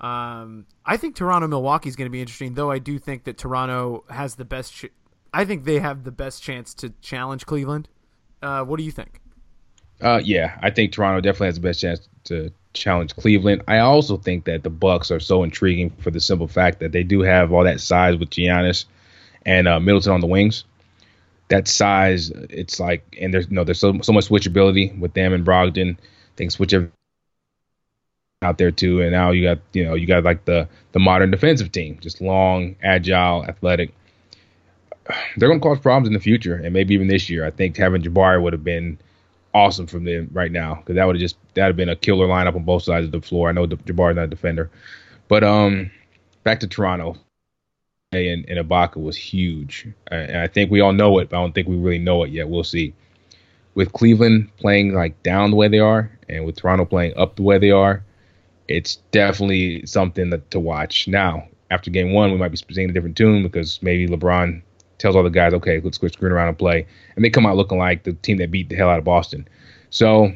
[0.00, 2.70] Um, I think Toronto, Milwaukee is going to be interesting, though.
[2.70, 4.74] I do think that Toronto has the best.
[4.74, 4.92] Ch-
[5.32, 7.88] I think they have the best chance to challenge Cleveland.
[8.42, 9.20] Uh, what do you think?
[10.00, 13.62] Uh, yeah, I think Toronto definitely has the best chance to challenge Cleveland.
[13.68, 17.04] I also think that the Bucks are so intriguing for the simple fact that they
[17.04, 18.86] do have all that size with Giannis
[19.46, 20.64] and uh, Middleton on the wings.
[21.52, 25.34] That size, it's like, and there's you know there's so so much switchability with them
[25.34, 25.98] and Brogdon.
[25.98, 26.72] I think switch
[28.40, 31.30] out there too, and now you got you know you got like the the modern
[31.30, 33.92] defensive team, just long, agile, athletic.
[35.36, 37.44] They're going to cause problems in the future, and maybe even this year.
[37.44, 38.98] I think having Jabari would have been
[39.54, 42.26] awesome from them right now because that would have just that have been a killer
[42.26, 43.50] lineup on both sides of the floor.
[43.50, 44.70] I know Jabari's not a defender,
[45.28, 45.90] but um,
[46.44, 47.16] back to Toronto.
[48.12, 51.30] And, and Ibaka was huge, and I think we all know it.
[51.30, 52.48] But I don't think we really know it yet.
[52.48, 52.92] We'll see.
[53.74, 57.42] With Cleveland playing like down the way they are, and with Toronto playing up the
[57.42, 58.04] way they are,
[58.68, 61.08] it's definitely something that, to watch.
[61.08, 64.60] Now, after game one, we might be singing a different tune because maybe LeBron
[64.98, 66.86] tells all the guys, okay, let's quit screwing around and play.
[67.16, 69.48] And they come out looking like the team that beat the hell out of Boston.
[69.88, 70.32] So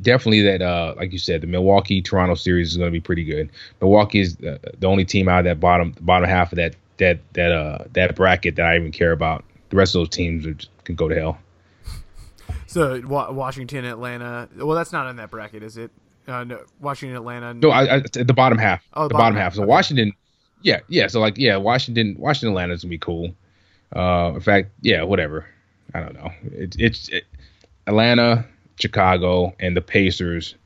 [0.00, 3.24] definitely that, uh, like you said, the Milwaukee Toronto series is going to be pretty
[3.24, 3.50] good.
[3.80, 6.74] Milwaukee is the, the only team out of that bottom the bottom half of that
[6.98, 9.44] that that uh that bracket that I even care about.
[9.70, 11.38] The rest of those teams are, can go to hell.
[12.66, 14.48] So Washington, Atlanta.
[14.56, 15.90] Well, that's not in that bracket, is it?
[16.26, 17.52] Uh, no, Washington, Atlanta.
[17.54, 18.82] No, I, I, the bottom half.
[18.94, 19.54] Oh, the bottom half.
[19.54, 20.12] So Washington,
[20.62, 21.06] yeah, yeah.
[21.08, 23.34] So like, yeah, Washington, Washington, Atlanta is gonna be cool.
[23.94, 25.46] Uh, in fact, yeah, whatever.
[25.94, 26.30] I don't know.
[26.44, 27.24] It, it's it,
[27.86, 28.46] Atlanta,
[28.82, 30.56] Chicago, and the Pacers.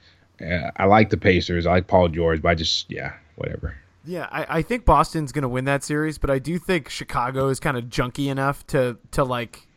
[0.41, 1.67] Uh, I like the Pacers.
[1.67, 3.77] I like Paul George, but I just yeah, whatever.
[4.05, 7.61] Yeah, I, I think Boston's gonna win that series, but I do think Chicago is
[7.61, 9.69] kind of junky enough to to like,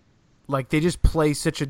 [0.48, 1.68] like they just play such a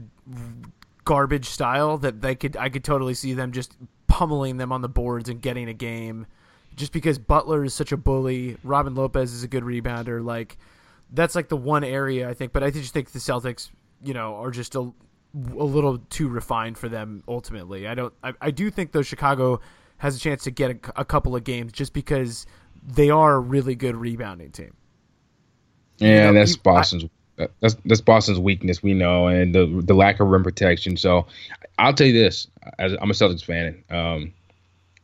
[1.05, 3.75] garbage style that they could I could totally see them just
[4.07, 6.27] pummeling them on the boards and getting a game,
[6.75, 8.57] just because Butler is such a bully.
[8.63, 10.23] Robin Lopez is a good rebounder.
[10.23, 10.57] Like
[11.11, 13.69] that's like the one area I think, but I just think the Celtics,
[14.03, 14.91] you know, are just a,
[15.35, 17.87] a little too refined for them ultimately.
[17.87, 18.13] I don't.
[18.23, 19.61] I, I do think though Chicago
[19.97, 22.45] has a chance to get a, a couple of games just because
[22.83, 24.73] they are a really good rebounding team.
[25.97, 27.05] Yeah, know, that's you- I- Boston's.
[27.61, 28.81] that's that's Boston's weakness.
[28.81, 30.97] We know, and the the lack of rim protection.
[30.97, 31.27] So,
[31.77, 32.47] I'll tell you this:
[32.79, 34.33] as I'm a Celtics fan, um,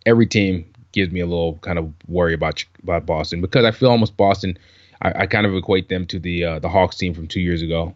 [0.05, 3.89] every team gives me a little kind of worry about about Boston because I feel
[3.89, 4.57] almost Boston.
[5.01, 7.61] I, I kind of equate them to the uh, the Hawks team from two years
[7.61, 7.93] ago,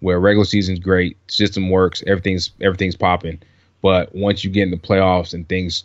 [0.00, 3.40] where regular season's great, system works, everything's everything's popping,
[3.82, 5.84] but once you get in the playoffs and things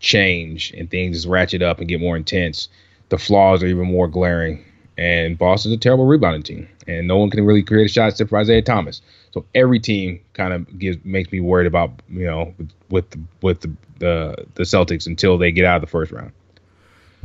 [0.00, 2.68] change and things ratchet up and get more intense,
[3.08, 4.64] the flaws are even more glaring.
[4.98, 8.28] And Boston's a terrible rebounding team, and no one can really create a shot except
[8.28, 9.00] for Isaiah Thomas.
[9.30, 13.20] So every team kind of gives makes me worried about you know with with the,
[13.40, 16.32] with the, the the Celtics until they get out of the first round.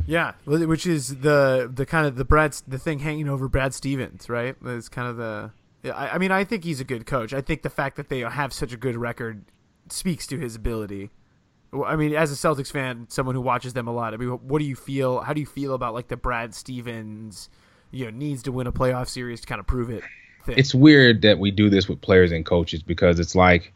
[0.06, 4.30] Yeah, which is the the kind of the Brad the thing hanging over Brad Stevens,
[4.30, 4.56] right?
[4.64, 5.50] It's kind of the.
[5.82, 7.32] Yeah, I, I mean, I think he's a good coach.
[7.32, 9.44] I think the fact that they have such a good record
[9.88, 11.10] speaks to his ability.
[11.72, 14.58] I mean, as a Celtics fan, someone who watches them a lot, I mean, what
[14.58, 15.20] do you feel?
[15.20, 17.50] How do you feel about like the Brad Stevens,
[17.90, 20.02] you know, needs to win a playoff series to kind of prove it?
[20.44, 20.56] Thing?
[20.56, 23.72] It's weird that we do this with players and coaches because it's like,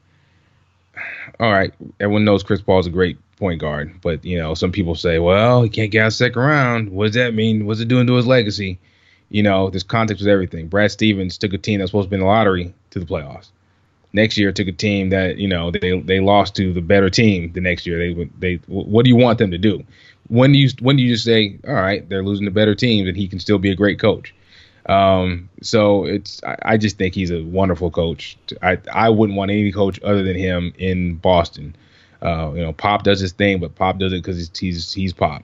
[1.41, 4.95] all right, everyone knows Chris Paul's a great point guard, but you know, some people
[4.95, 6.91] say, well, he can't get out second round.
[6.91, 7.67] What does that mean?
[7.67, 8.79] What's it doing to his legacy?
[9.33, 10.69] You know, this context with everything.
[10.69, 13.49] Brad Stevens took a team that's supposed to be in the lottery to the playoffs.
[14.13, 17.51] Next year, took a team that you know they they lost to the better team
[17.53, 17.99] the next year.
[17.99, 19.85] They they what do you want them to do?
[20.29, 23.09] When do you when do you just say, all right, they're losing to better teams
[23.09, 24.35] and he can still be a great coach?
[24.87, 28.37] Um, so it's I, I just think he's a wonderful coach.
[28.61, 31.75] I I wouldn't want any coach other than him in Boston.
[32.21, 35.13] Uh, you know, Pop does his thing, but Pop does it because he's, he's he's
[35.13, 35.43] Pop.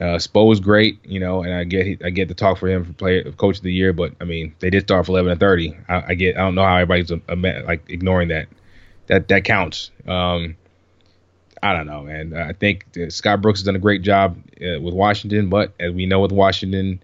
[0.00, 2.84] Uh, Spo is great, you know, and I get I get to talk for him
[2.84, 5.40] for player coach of the year, but I mean they did start for 11 and
[5.40, 5.76] 30.
[5.88, 8.48] I, I get I don't know how everybody's a, a, like ignoring that.
[9.08, 9.90] That that counts.
[10.06, 10.56] Um,
[11.62, 12.34] I don't know, man.
[12.34, 16.06] I think Scott Brooks has done a great job uh, with Washington, but as we
[16.06, 17.02] know with Washington,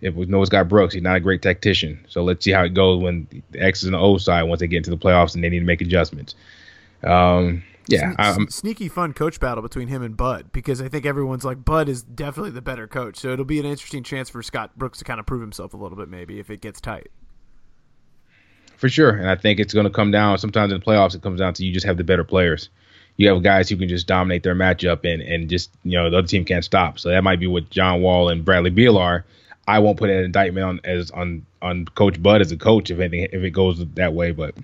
[0.00, 2.04] if we know Scott Brooks, he's not a great tactician.
[2.08, 4.66] So let's see how it goes when the X's and the O side once they
[4.66, 6.34] get into the playoffs and they need to make adjustments.
[7.02, 10.88] Um, yeah, Sne- I'm, um, sneaky fun coach battle between him and Bud because I
[10.88, 14.28] think everyone's like Bud is definitely the better coach, so it'll be an interesting chance
[14.28, 16.80] for Scott Brooks to kind of prove himself a little bit, maybe if it gets
[16.80, 17.08] tight.
[18.76, 19.10] for sure.
[19.10, 20.36] And I think it's going to come down.
[20.38, 22.68] Sometimes in the playoffs, it comes down to you just have the better players.
[23.16, 26.18] You have guys who can just dominate their matchup and and just you know the
[26.18, 26.98] other team can't stop.
[26.98, 29.24] So that might be what John Wall and Bradley Beal are.
[29.66, 32.98] I won't put an indictment on as on on Coach Bud as a coach if
[32.98, 34.54] anything if it goes that way, but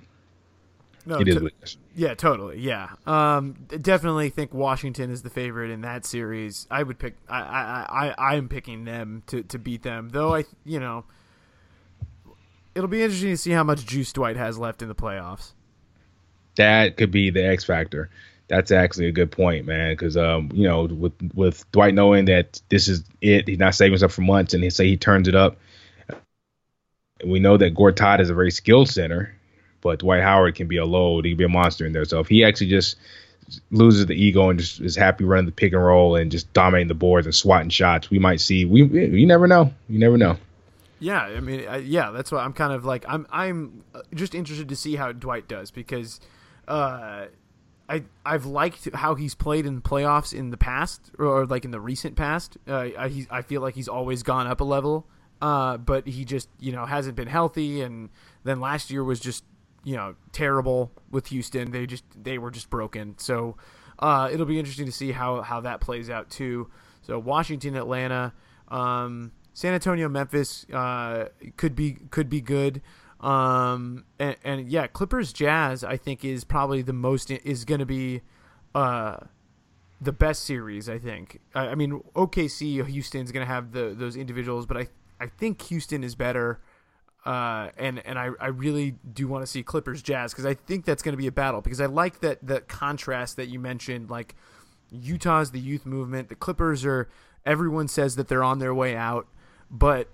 [1.04, 1.78] No, it is to-.
[1.94, 2.60] Yeah, totally.
[2.60, 6.66] Yeah, um, definitely think Washington is the favorite in that series.
[6.70, 7.16] I would pick.
[7.28, 10.10] I I I I am picking them to to beat them.
[10.10, 11.04] Though I you know,
[12.74, 15.52] it'll be interesting to see how much juice Dwight has left in the playoffs.
[16.56, 18.10] That could be the X factor.
[18.48, 19.92] That's actually a good point, man.
[19.92, 23.98] Because um, you know, with with Dwight knowing that this is it, he's not saving
[23.98, 25.56] stuff for months, and he say he turns it up.
[27.24, 29.34] We know that Gortat is a very skilled center,
[29.82, 31.26] but Dwight Howard can be a load.
[31.26, 32.06] He can be a monster in there.
[32.06, 32.96] So if he actually just
[33.70, 36.88] loses the ego and just is happy running the pick and roll and just dominating
[36.88, 38.64] the boards and swatting shots, we might see.
[38.64, 39.72] We you never know.
[39.88, 40.38] You never know.
[41.00, 44.34] Yeah, I mean, I, yeah, that's why I'm kind of like I'm I'm uh, just
[44.34, 46.20] interested to see how Dwight does because
[46.68, 47.26] uh,
[47.88, 51.80] I I've liked how he's played in playoffs in the past or like in the
[51.80, 52.56] recent past.
[52.68, 55.06] Uh, I I feel like he's always gone up a level,
[55.40, 58.08] uh, but he just you know hasn't been healthy, and
[58.44, 59.42] then last year was just
[59.84, 61.70] you know terrible with Houston.
[61.70, 63.18] They just they were just broken.
[63.18, 63.56] So
[63.98, 66.70] uh, it'll be interesting to see how how that plays out too.
[67.02, 68.32] So Washington, Atlanta.
[68.68, 72.80] Um, San Antonio, Memphis uh, could be could be good,
[73.20, 75.84] um, and, and yeah, Clippers, Jazz.
[75.84, 78.22] I think is probably the most is going to be
[78.74, 79.18] uh,
[80.00, 80.88] the best series.
[80.88, 81.40] I think.
[81.54, 84.86] I, I mean, OKC, Houston's going to have the those individuals, but I
[85.20, 86.60] I think Houston is better.
[87.24, 90.84] Uh, and and I, I really do want to see Clippers Jazz because I think
[90.84, 94.10] that's going to be a battle because I like that the contrast that you mentioned
[94.10, 94.34] like
[94.90, 97.08] Utah's the youth movement the Clippers are
[97.46, 99.28] everyone says that they're on their way out
[99.70, 100.08] but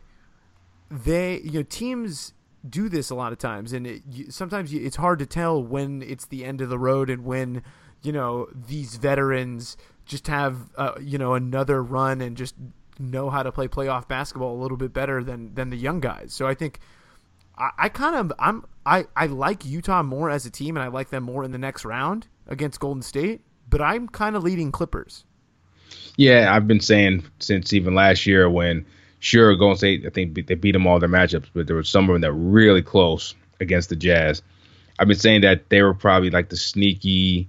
[0.90, 2.34] they you know teams
[2.68, 5.62] do this a lot of times and it, you, sometimes you, it's hard to tell
[5.62, 7.62] when it's the end of the road and when
[8.02, 12.54] you know these veterans just have uh, you know another run and just
[12.98, 16.32] know how to play playoff basketball a little bit better than than the young guys.
[16.32, 16.80] So I think
[17.58, 20.88] I, I kind of I'm I, I like Utah more as a team and I
[20.88, 24.72] like them more in the next round against Golden State but I'm kind of leading
[24.72, 25.24] Clippers
[26.16, 28.86] Yeah, I've been saying since even last year when
[29.20, 32.08] sure Golden State I think they beat them all their matchups, but there were some
[32.08, 34.42] of them that were really close against the Jazz.
[34.98, 37.48] I've been saying that they were probably like the sneaky,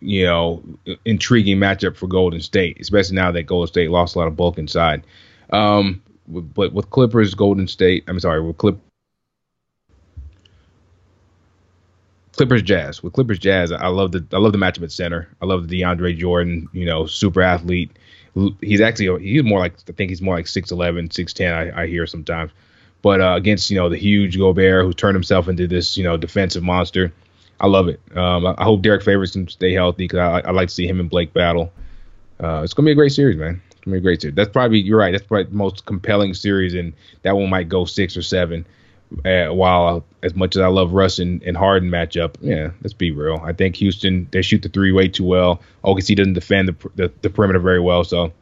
[0.00, 0.62] you know,
[1.04, 4.58] intriguing matchup for Golden State, especially now that Golden State lost a lot of bulk
[4.58, 5.04] inside.
[5.50, 8.78] Um, but with Clippers, Golden State, I'm sorry, with Clip
[12.36, 13.02] Clippers Jazz.
[13.02, 15.28] With Clippers Jazz, I love the I love the matchup at center.
[15.40, 17.90] I love the DeAndre Jordan, you know, super athlete.
[18.60, 22.06] He's actually he's more like I think he's more like 6'11", 6'10", I, I hear
[22.06, 22.52] sometimes.
[23.02, 26.16] But uh, against you know the huge Gobert who turned himself into this you know
[26.16, 27.12] defensive monster,
[27.60, 28.00] I love it.
[28.14, 30.86] Um, I, I hope Derrick Favors can stay healthy because I, I like to see
[30.86, 31.72] him and Blake battle.
[32.38, 33.62] Uh, it's gonna be a great series, man.
[33.70, 34.34] It's gonna be a great series.
[34.34, 35.12] That's probably you're right.
[35.12, 38.66] That's probably the most compelling series, and that one might go six or seven.
[39.24, 43.12] Uh, while as much as I love Russ and, and Harden matchup, yeah, let's be
[43.12, 43.40] real.
[43.44, 45.60] I think Houston they shoot the three way too well.
[45.84, 48.32] OKC doesn't defend the the, the perimeter very well, so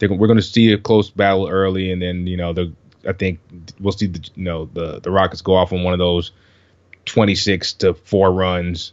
[0.00, 2.72] we're going to see a close battle early, and then you know the
[3.06, 3.38] I think
[3.80, 6.32] we'll see the you know the the Rockets go off on one of those
[7.04, 8.92] twenty six to four runs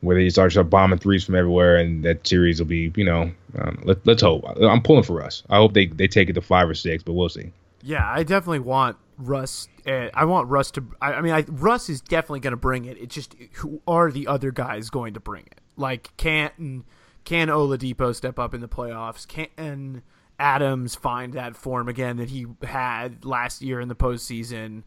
[0.00, 3.30] where they start start bombing threes from everywhere, and that series will be you know
[3.58, 4.44] um, let, let's hope.
[4.60, 5.42] I'm pulling for Russ.
[5.48, 7.52] I hope they they take it to five or six, but we'll see.
[7.82, 9.68] Yeah, I definitely want Russ.
[9.86, 10.84] Uh, I want Russ to.
[11.00, 12.96] I, I mean, I, Russ is definitely going to bring it.
[12.98, 15.60] It's just who are the other guys going to bring it?
[15.76, 16.84] Like, can
[17.24, 19.26] can Oladipo step up in the playoffs?
[19.26, 20.02] Can
[20.38, 24.82] Adams find that form again that he had last year in the postseason?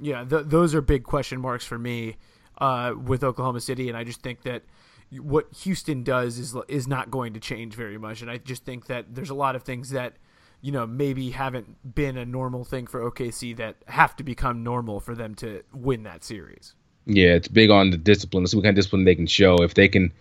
[0.00, 2.16] Yeah, th- those are big question marks for me
[2.58, 4.62] uh, with Oklahoma City, and I just think that
[5.10, 8.22] what Houston does is is not going to change very much.
[8.22, 10.14] And I just think that there's a lot of things that
[10.60, 15.00] you know maybe haven't been a normal thing for OKC that have to become normal
[15.00, 16.74] for them to win that series.
[17.06, 18.42] Yeah, it's big on the discipline.
[18.42, 19.56] Let's see what kind of discipline they can show.
[19.62, 20.12] If they can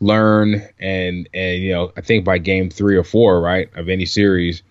[0.00, 4.06] learn and and you know, I think by game three or four, right, of any
[4.06, 4.62] series,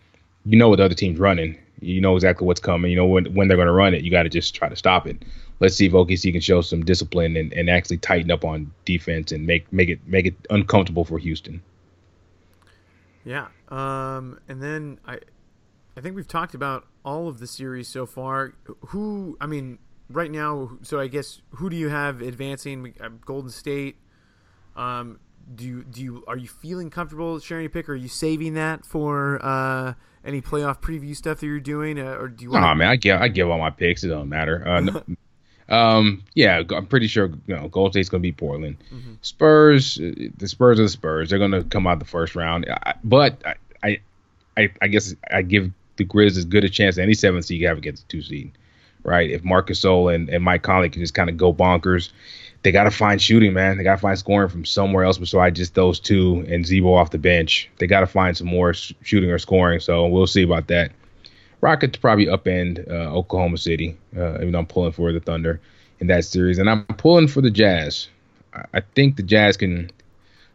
[0.45, 1.57] you know what the other team's running.
[1.79, 2.91] You know exactly what's coming.
[2.91, 4.03] You know when when they're going to run it.
[4.03, 5.23] You got to just try to stop it.
[5.59, 9.31] Let's see if OKC can show some discipline and, and actually tighten up on defense
[9.31, 11.61] and make make it make it uncomfortable for Houston.
[13.23, 13.47] Yeah.
[13.69, 15.19] Um, and then I,
[15.95, 18.53] I think we've talked about all of the series so far.
[18.87, 20.77] Who, I mean, right now.
[20.81, 22.93] So I guess who do you have advancing?
[22.99, 23.97] Uh, Golden State.
[24.75, 25.19] Um,
[25.53, 27.89] do you do you are you feeling comfortable sharing a pick?
[27.89, 29.93] Or are you saving that for uh,
[30.23, 32.55] any playoff preview stuff that you're doing, uh, or do you?
[32.55, 34.03] Oh man, I give I give all my picks.
[34.03, 34.67] It don't matter.
[34.67, 35.03] Uh, no,
[35.71, 38.77] Um, yeah, I'm pretty sure you know Golden State's gonna beat Portland.
[38.93, 39.13] Mm-hmm.
[39.21, 41.29] Spurs, uh, the Spurs are the Spurs.
[41.29, 42.67] They're gonna come out the first round.
[42.69, 43.41] I, but
[43.81, 44.01] I,
[44.57, 47.61] I, I guess I give the Grizz as good a chance as any seven seed
[47.61, 48.51] you have against the two seed,
[49.03, 49.31] right?
[49.31, 52.11] If Marcus Gasol and, and Mike Conley can just kind of go bonkers,
[52.63, 53.77] they got to find shooting, man.
[53.77, 57.11] They got to find scoring from somewhere else besides just those two and Z-Bo off
[57.11, 57.69] the bench.
[57.77, 59.79] They got to find some more shooting or scoring.
[59.79, 60.91] So we'll see about that.
[61.61, 65.61] Rockets probably upend uh, Oklahoma City, uh, even though I'm pulling for the Thunder
[65.99, 68.09] in that series, and I'm pulling for the Jazz.
[68.53, 69.89] I, I think the Jazz can.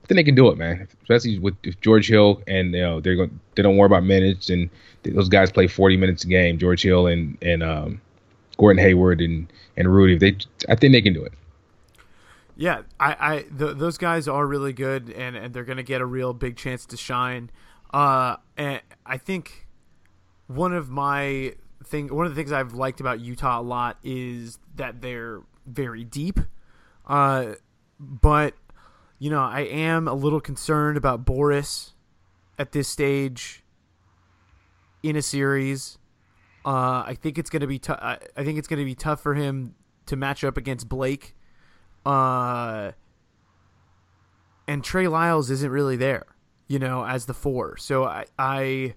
[0.04, 0.86] I think they can do it, man.
[1.02, 3.40] Especially with George Hill, and you know they're going.
[3.54, 4.68] They don't worry about minutes, and
[5.02, 6.58] those guys play 40 minutes a game.
[6.58, 8.00] George Hill and and um,
[8.58, 10.18] Gordon Hayward and and Rudy.
[10.18, 10.36] They,
[10.68, 11.32] I think they can do it.
[12.56, 16.00] Yeah, I, I th- those guys are really good, and, and they're going to get
[16.00, 17.50] a real big chance to shine.
[17.92, 19.65] Uh, and I think
[20.46, 24.58] one of my thing, one of the things I've liked about Utah a lot is
[24.76, 26.38] that they're very deep.
[27.06, 27.54] Uh,
[27.98, 28.54] but
[29.18, 31.94] you know, I am a little concerned about Boris
[32.58, 33.62] at this stage
[35.02, 35.98] in a series.
[36.64, 37.98] Uh, I think it's going to be tough.
[38.02, 39.74] I think it's to be tough for him
[40.06, 41.36] to match up against Blake
[42.06, 42.92] uh,
[44.68, 46.24] and Trey Lyles isn't really there,
[46.68, 47.76] you know, as the four.
[47.76, 48.94] So I, I,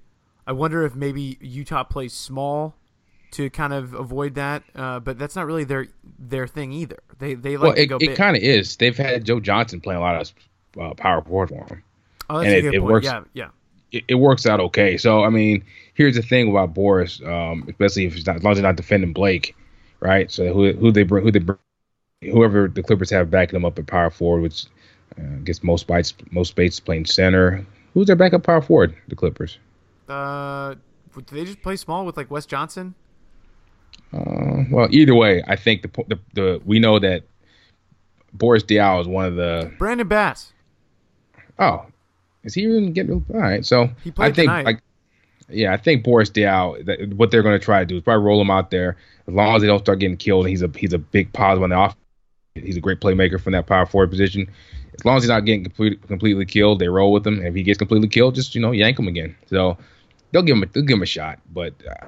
[0.49, 2.73] I wonder if maybe Utah plays small
[3.33, 5.85] to kind of avoid that, uh, but that's not really their
[6.17, 6.97] their thing either.
[7.19, 7.97] They they like well, to it, go.
[8.01, 8.75] It kind of is.
[8.75, 10.33] They've had Joe Johnson playing a lot of
[10.81, 11.83] uh, power forward for them.
[12.31, 12.91] Oh, that's and a good it, point.
[12.91, 13.49] Works, yeah, yeah.
[13.91, 14.97] It, it, works out okay.
[14.97, 18.53] So I mean, here's the thing about Boris, um, especially if he's not, as long
[18.53, 19.55] as they're not defending Blake,
[19.99, 20.31] right?
[20.31, 21.59] So who who they bring who they bring
[22.23, 24.65] whoever the Clippers have backing them up at power forward, which
[25.15, 27.63] uh, gets Mo Speights, Mo Speights playing center.
[27.93, 28.95] Who's their backup power forward?
[29.09, 29.59] The Clippers.
[30.09, 30.75] Uh,
[31.15, 32.95] do they just play small with like Wes Johnson?
[34.13, 37.23] Uh, well, either way, I think the, the the we know that
[38.33, 40.53] Boris Diaw is one of the Brandon Bass.
[41.57, 41.85] Oh,
[42.43, 43.65] is he even getting all right?
[43.65, 44.81] So I think like
[45.49, 46.85] yeah, I think Boris Diaw.
[46.85, 48.97] That, what they're going to try to do is probably roll him out there
[49.27, 50.47] as long as they don't start getting killed.
[50.47, 51.95] He's a he's a big positive on the off
[52.55, 54.49] He's a great playmaker from that power forward position.
[54.93, 57.37] As long as he's not getting complete, completely killed, they roll with him.
[57.37, 59.35] And if he gets completely killed, just you know yank him again.
[59.47, 59.77] So
[60.31, 61.39] they'll give him a, they'll give him a shot.
[61.51, 62.07] But uh,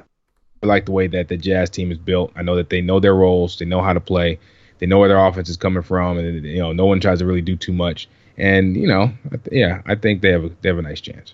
[0.63, 2.31] I like the way that the Jazz team is built.
[2.35, 4.39] I know that they know their roles, they know how to play,
[4.79, 7.25] they know where their offense is coming from, and you know no one tries to
[7.25, 8.07] really do too much.
[8.37, 9.11] And you know,
[9.51, 11.33] yeah, I think they have a, they have a nice chance.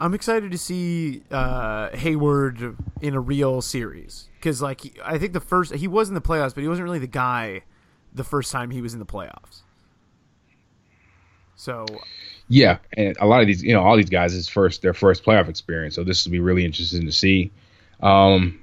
[0.00, 5.40] I'm excited to see uh, Hayward in a real series because, like, I think the
[5.40, 7.62] first he was in the playoffs, but he wasn't really the guy
[8.12, 9.62] the first time he was in the playoffs.
[11.62, 11.86] So,
[12.48, 15.24] yeah, and a lot of these, you know, all these guys is first their first
[15.24, 15.94] playoff experience.
[15.94, 17.52] So this will be really interesting to see.
[18.00, 18.58] Um,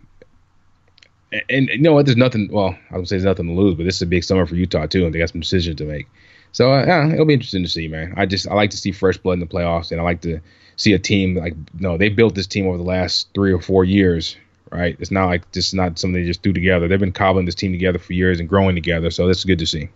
[1.32, 2.06] and, and you know what?
[2.06, 2.50] There's nothing.
[2.52, 4.56] Well, I would say there's nothing to lose, but this is a big summer for
[4.56, 6.08] Utah too, and they got some decisions to make.
[6.52, 8.16] So uh, yeah, it'll be interesting to see, man.
[8.18, 10.42] I just I like to see fresh blood in the playoffs, and I like to
[10.76, 13.86] see a team like no, they built this team over the last three or four
[13.86, 14.36] years,
[14.74, 14.98] right?
[15.00, 16.90] It's not like just not something they just threw together.
[16.90, 19.10] They've been cobbling this team together for years and growing together.
[19.10, 19.88] So that's good to see.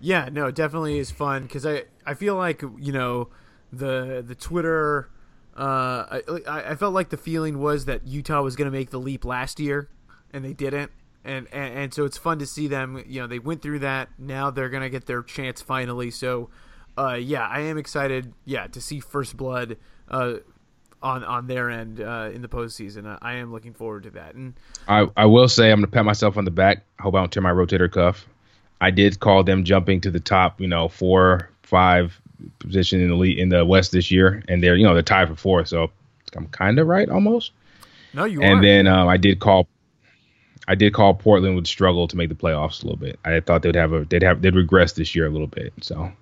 [0.00, 3.28] Yeah, no, it definitely is fun because I I feel like you know
[3.72, 5.10] the the Twitter.
[5.56, 9.00] Uh, I I felt like the feeling was that Utah was going to make the
[9.00, 9.88] leap last year,
[10.32, 10.92] and they didn't.
[11.24, 13.02] And, and and so it's fun to see them.
[13.06, 14.08] You know, they went through that.
[14.18, 16.10] Now they're gonna get their chance finally.
[16.12, 16.48] So,
[16.96, 18.32] uh, yeah, I am excited.
[18.44, 19.76] Yeah, to see First Blood
[20.08, 20.34] uh,
[21.02, 23.06] on on their end uh, in the postseason.
[23.06, 24.36] I, I am looking forward to that.
[24.36, 24.54] And
[24.86, 26.84] I, I will say I'm gonna pat myself on the back.
[26.98, 28.26] I hope I don't tear my rotator cuff.
[28.80, 32.20] I did call them jumping to the top, you know, four, five
[32.58, 35.28] position in the league in the West this year, and they're you know they're tied
[35.28, 35.68] for fourth.
[35.68, 35.90] So
[36.36, 37.52] I'm kind of right almost.
[38.14, 38.42] No, you.
[38.42, 39.68] And then um, I did call.
[40.66, 43.18] I did call Portland would struggle to make the playoffs a little bit.
[43.24, 45.72] I thought they'd have a they'd have they'd regress this year a little bit.
[45.80, 46.12] So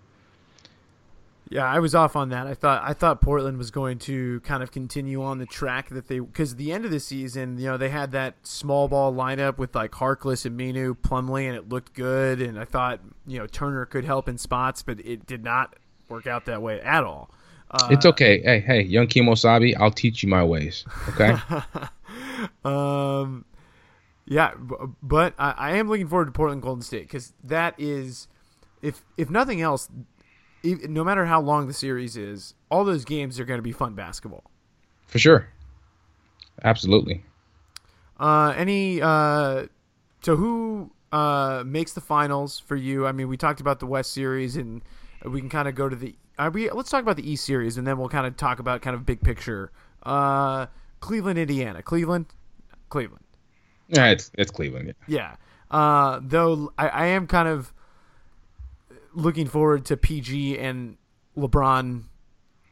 [1.49, 2.47] yeah, I was off on that.
[2.47, 6.09] I thought I thought Portland was going to kind of continue on the track that
[6.09, 9.57] they because the end of the season, you know, they had that small ball lineup
[9.57, 12.41] with like Harkless and Minu, Plumlee, and it looked good.
[12.41, 15.77] And I thought you know Turner could help in spots, but it did not
[16.09, 17.31] work out that way at all.
[17.71, 18.41] Uh, it's okay.
[18.43, 20.85] Hey, hey, young Kemosabe, I'll teach you my ways.
[21.11, 21.37] Okay.
[22.65, 23.45] um,
[24.25, 24.53] yeah,
[25.03, 28.27] but I, I am looking forward to Portland Golden State because that is,
[28.83, 29.89] if if nothing else,
[30.75, 33.95] no matter how long the series is, all those games are going to be fun
[33.95, 34.51] basketball.
[35.07, 35.49] For sure.
[36.65, 37.23] Absolutely.
[38.19, 39.67] Uh, any uh,
[40.23, 43.07] so who uh makes the finals for you?
[43.07, 44.83] I mean, we talked about the West series, and
[45.25, 46.15] we can kind of go to the.
[46.39, 48.83] Uh, we let's talk about the East series, and then we'll kind of talk about
[48.83, 49.71] kind of big picture.
[50.03, 50.67] Uh,
[51.01, 52.27] Cleveland, Indiana, Cleveland,
[52.89, 53.25] Cleveland.
[53.89, 54.95] Yeah, it's it's Cleveland.
[55.07, 55.17] Yeah.
[55.17, 55.37] yeah.
[55.71, 57.73] Uh, though I, I am kind of
[59.17, 60.97] looking forward to PG and
[61.37, 62.05] LeBron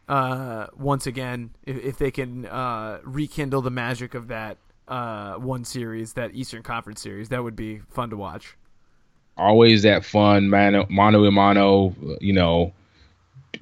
[0.09, 5.65] uh, once again if, if they can uh, rekindle the magic of that uh, one
[5.65, 7.31] series, that Eastern Conference series.
[7.31, 8.57] That would be fun to watch.
[9.37, 12.73] Always that fun mano mano a mano, you know,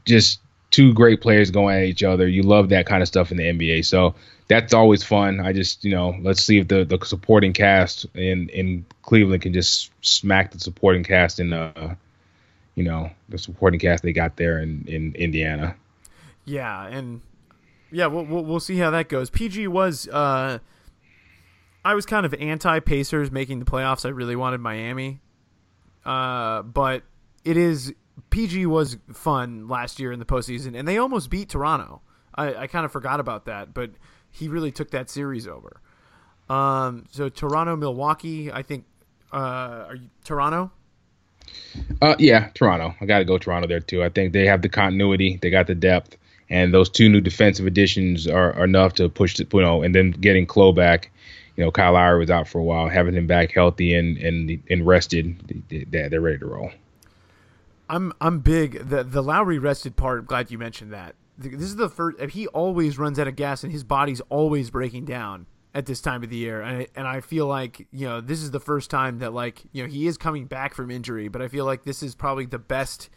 [0.04, 2.26] just two great players going at each other.
[2.26, 3.84] You love that kind of stuff in the NBA.
[3.84, 4.14] So
[4.48, 5.40] that's always fun.
[5.40, 9.52] I just, you know, let's see if the, the supporting cast in, in Cleveland can
[9.52, 11.94] just smack the supporting cast in, uh,
[12.74, 15.76] you know, the supporting cast they got there in, in Indiana.
[16.44, 16.86] Yeah.
[16.86, 17.20] And
[17.90, 19.30] yeah, we'll, we'll, we'll see how that goes.
[19.30, 20.58] PG was, uh,
[21.84, 24.06] I was kind of anti Pacers making the playoffs.
[24.06, 25.20] I really wanted Miami.
[26.04, 27.02] Uh, but
[27.44, 27.92] it is
[28.30, 32.02] PG was fun last year in the postseason, and they almost beat Toronto.
[32.34, 33.90] I, I kind of forgot about that, but
[34.30, 35.80] he really took that series over.
[36.48, 38.86] Um, so Toronto, Milwaukee, I think.
[39.32, 40.70] Uh, are you Toronto?
[42.00, 42.94] Uh, yeah, Toronto.
[43.00, 44.02] I got to go Toronto there too.
[44.02, 46.16] I think they have the continuity, they got the depth,
[46.50, 49.94] and those two new defensive additions are, are enough to push the, you know, and
[49.94, 51.10] then getting K-Lo back.
[51.56, 52.88] You know, Kyle Lowry was out for a while.
[52.88, 56.70] Having him back healthy and and and rested, they, they're ready to roll.
[57.90, 58.88] I'm I'm big.
[58.88, 60.20] The the Lowry rested part.
[60.20, 61.14] I'm glad you mentioned that.
[61.36, 62.20] This is the first.
[62.30, 66.22] He always runs out of gas, and his body's always breaking down at this time
[66.22, 66.60] of the year.
[66.60, 69.62] And I, and I feel like you know this is the first time that like
[69.72, 72.46] you know he is coming back from injury, but I feel like this is probably
[72.46, 73.10] the best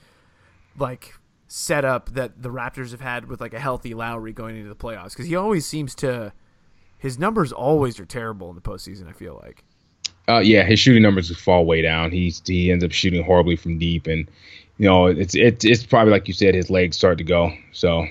[0.78, 1.14] like
[1.48, 5.12] setup that the Raptors have had with like a healthy Lowry going into the playoffs
[5.12, 6.34] because he always seems to
[6.98, 9.08] his numbers always are terrible in the postseason.
[9.08, 9.64] I feel like.
[10.28, 12.12] Uh, yeah, his shooting numbers fall way down.
[12.12, 14.28] He's he ends up shooting horribly from deep, and
[14.78, 17.52] you know, it's it's it's probably like you said, his legs start to go.
[17.74, 18.08] So.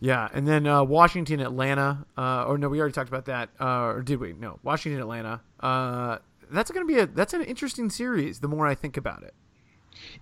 [0.00, 2.06] Yeah, and then uh, Washington, Atlanta.
[2.16, 3.50] Uh, or no, we already talked about that.
[3.60, 4.32] Uh, or did we?
[4.32, 5.40] No, Washington, Atlanta.
[5.60, 6.18] Uh,
[6.50, 8.40] that's going to be a that's an interesting series.
[8.40, 9.34] The more I think about it.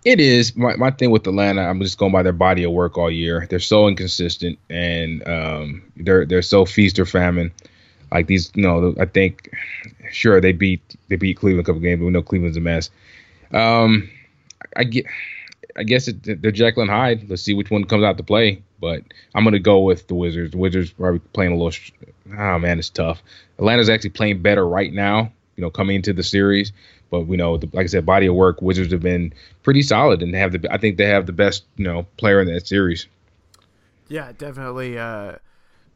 [0.05, 1.63] It is my, my thing with Atlanta.
[1.63, 3.47] I'm just going by their body of work all year.
[3.49, 7.53] They're so inconsistent, and um, they're they're so feast or famine.
[8.11, 9.51] Like these, you know, I think,
[10.11, 12.91] sure they beat they beat Cleveland a couple games, but we know Cleveland's a mess.
[13.53, 14.11] Um,
[14.77, 15.07] I get.
[15.77, 17.31] I guess it, they're Jekyll and Hyde.
[17.31, 18.63] Let's see which one comes out to play.
[18.81, 19.03] But
[19.35, 20.53] I'm gonna go with the Wizards.
[20.53, 21.79] The Wizards are playing a little.
[22.39, 23.23] Oh man, it's tough.
[23.59, 25.33] Atlanta's actually playing better right now.
[25.57, 26.73] You know, coming into the series.
[27.11, 28.61] But we know, the, like I said, body of work.
[28.61, 30.69] Wizards have been pretty solid, and have the.
[30.71, 33.07] I think they have the best, you know, player in that series.
[34.09, 34.99] Yeah, definitely.
[34.99, 35.37] Uh,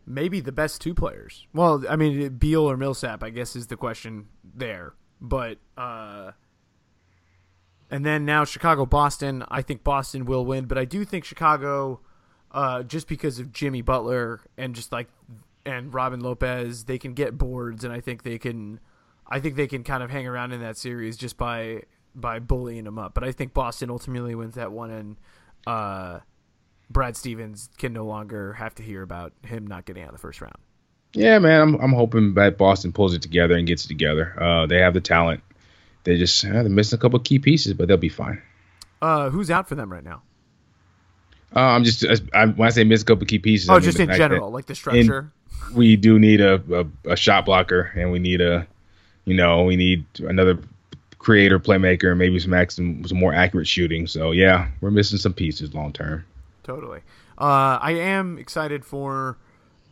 [0.07, 1.47] maybe the best two players.
[1.53, 4.95] Well, I mean, Beal or Millsap, I guess, is the question there.
[5.21, 6.33] But uh,
[7.91, 9.45] and then now Chicago Boston.
[9.49, 12.01] I think Boston will win, but I do think Chicago,
[12.53, 15.09] uh, just because of Jimmy Butler and just like
[15.65, 18.81] and Robin Lopez, they can get boards, and I think they can.
[19.27, 21.83] I think they can kind of hang around in that series just by
[22.15, 23.15] by bullying them up.
[23.15, 25.17] But I think Boston ultimately wins that one, and
[25.67, 26.21] uh,
[26.91, 30.21] Brad Stevens can no longer have to hear about him not getting out of the
[30.21, 30.57] first round.
[31.15, 34.41] Yeah, man, I'm I'm hoping that Boston pulls it together and gets it together.
[34.43, 35.43] Uh, they have the talent
[36.05, 38.43] they just uh, they're missing a couple key pieces, but they'll be fine.
[39.01, 40.23] Uh, who's out for them right now?
[41.55, 43.69] Uh, I'm just I, when I say miss a couple key pieces.
[43.69, 45.33] Oh, I mean just in general, like the structure.
[45.75, 48.67] we do need a, a, a shot blocker, and we need a,
[49.25, 50.59] you know, we need another
[51.19, 54.07] creator, playmaker, and maybe some some, some more accurate shooting.
[54.07, 56.25] So yeah, we're missing some pieces long term.
[56.63, 57.01] Totally.
[57.39, 59.39] Uh, I am excited for.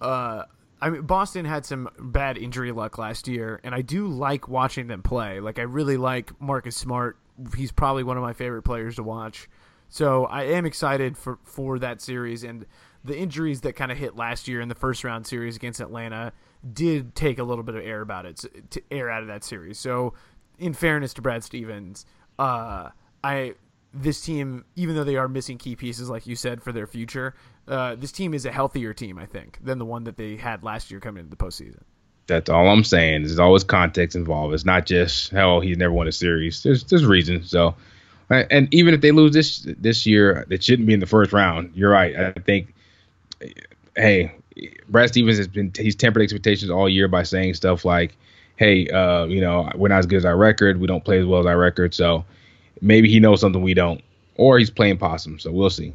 [0.01, 0.45] Uh,
[0.83, 4.87] I mean, Boston had some bad injury luck last year, and I do like watching
[4.87, 5.41] them play.
[5.41, 7.19] Like, I really like Marcus Smart.
[7.55, 9.49] He's probably one of my favorite players to watch.
[9.91, 12.65] So I am excited for for that series, and
[13.05, 16.33] the injuries that kind of hit last year in the first round series against Atlanta
[16.73, 19.79] did take a little bit of air about it to air out of that series.
[19.79, 20.15] So,
[20.59, 22.07] in fairness to Brad Stevens,
[22.39, 22.91] uh,
[23.25, 23.55] I
[23.93, 27.35] this team, even though they are missing key pieces, like you said, for their future,
[27.67, 30.63] uh, this team is a healthier team, I think, than the one that they had
[30.63, 31.83] last year coming into the postseason.
[32.29, 33.25] That's all I'm saying.
[33.25, 34.55] There's always context involved.
[34.55, 36.63] It's not just hell he's never won a series.
[36.63, 37.51] There's there's reasons.
[37.51, 37.75] So,
[38.31, 41.73] and even if they lose this this year, it shouldn't be in the first round.
[41.75, 42.17] You're right.
[42.17, 42.73] I think,
[43.97, 44.33] hey,
[44.89, 48.17] Brad Stevens has been he's tempered expectations all year by saying stuff like,
[48.57, 50.81] hey, uh, you know, we're not as good as our record.
[50.81, 51.95] We don't play as well as our record.
[51.95, 52.25] So
[52.81, 54.03] maybe he knows something we don't,
[54.37, 55.39] or he's playing possum.
[55.39, 55.95] So we'll see.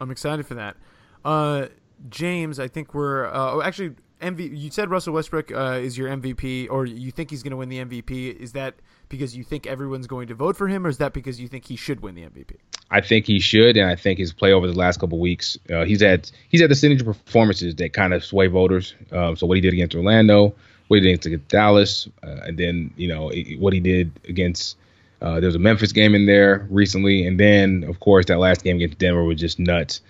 [0.00, 0.76] I'm excited for that.
[1.24, 1.66] Uh,
[2.10, 3.26] James, I think we're.
[3.26, 4.56] Uh, oh, actually, MV.
[4.56, 7.68] You said Russell Westbrook uh, is your MVP, or you think he's going to win
[7.68, 8.36] the MVP.
[8.36, 8.74] Is that
[9.14, 11.64] because you think everyone's going to vote for him, or is that because you think
[11.64, 12.56] he should win the MVP?
[12.90, 15.84] I think he should, and I think his play over the last couple weeks, uh,
[15.84, 18.94] he's had he's had the signature performances that kind of sway voters.
[19.12, 20.54] Um, so what he did against Orlando,
[20.88, 24.76] what he did against Dallas, uh, and then you know what he did against.
[25.22, 28.62] Uh, there was a Memphis game in there recently, and then of course that last
[28.62, 30.00] game against Denver was just nuts.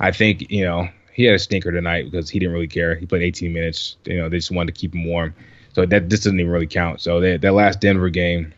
[0.00, 2.94] I think you know he had a stinker tonight because he didn't really care.
[2.94, 3.96] He played 18 minutes.
[4.04, 5.34] You know they just wanted to keep him warm,
[5.74, 7.00] so that this doesn't even really count.
[7.00, 8.52] So that that last Denver game,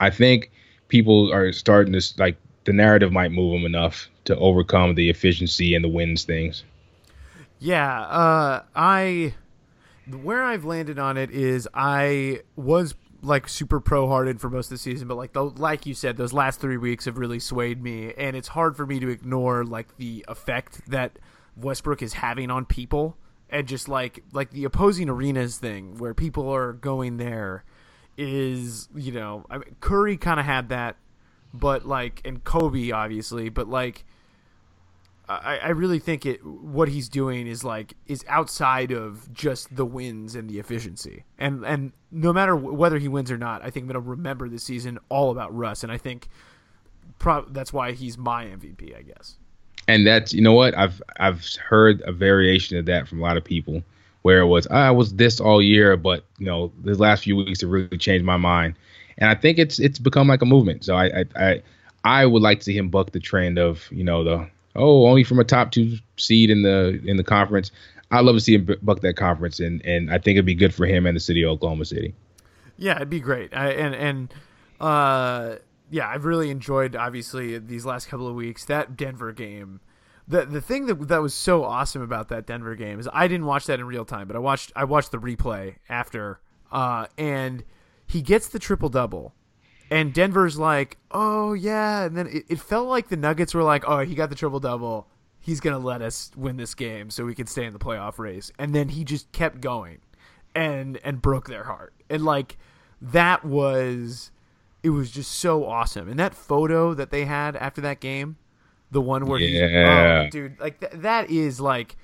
[0.00, 0.50] I think
[0.88, 5.74] people are starting to like the narrative might move them enough to overcome the efficiency
[5.74, 6.64] and the wins things.
[7.58, 9.34] Yeah, uh, I
[10.22, 14.70] where I've landed on it is I was like super pro Harden for most of
[14.70, 17.82] the season, but like the, like you said, those last three weeks have really swayed
[17.82, 21.18] me, and it's hard for me to ignore like the effect that
[21.56, 23.16] Westbrook is having on people,
[23.50, 27.64] and just like like the opposing arenas thing where people are going there
[28.16, 30.96] is you know I mean, Curry kind of had that,
[31.52, 34.04] but like and Kobe obviously, but like
[35.28, 39.84] I, I really think it what he's doing is like is outside of just the
[39.84, 41.24] wins and the efficiency.
[41.38, 44.64] And and no matter whether he wins or not I think I'm gonna remember this
[44.64, 46.28] season all about Russ and I think
[47.18, 49.36] pro- that's why he's my MVP I guess
[49.88, 53.36] and that's you know what I've I've heard a variation of that from a lot
[53.36, 53.82] of people
[54.22, 57.60] where it was I was this all year but you know the last few weeks
[57.60, 58.74] have really changed my mind
[59.18, 61.62] and I think it's it's become like a movement so I I I,
[62.04, 65.24] I would like to see him buck the trend of you know the oh, only
[65.24, 67.72] from a top two seed in the in the conference.
[68.10, 70.74] I'd love to see him buck that conference, and and I think it'd be good
[70.74, 72.14] for him and the city of Oklahoma City.
[72.76, 73.54] Yeah, it'd be great.
[73.56, 74.34] I, and and
[74.80, 75.56] uh,
[75.90, 79.80] yeah, I've really enjoyed obviously these last couple of weeks that Denver game.
[80.28, 83.46] The the thing that that was so awesome about that Denver game is I didn't
[83.46, 86.40] watch that in real time, but I watched I watched the replay after,
[86.72, 87.62] uh, and
[88.06, 89.34] he gets the triple double
[89.90, 93.84] and Denver's like, oh yeah, and then it, it felt like the Nuggets were like,
[93.86, 95.08] oh, he got the triple double,
[95.40, 98.50] he's gonna let us win this game so we can stay in the playoff race,
[98.58, 99.98] and then he just kept going,
[100.54, 102.56] and and broke their heart, and like
[103.00, 104.30] that was,
[104.86, 108.36] it was just so awesome, and that photo that they had after that game,
[108.90, 111.96] the one where yeah, he, oh, dude, like th- that is like,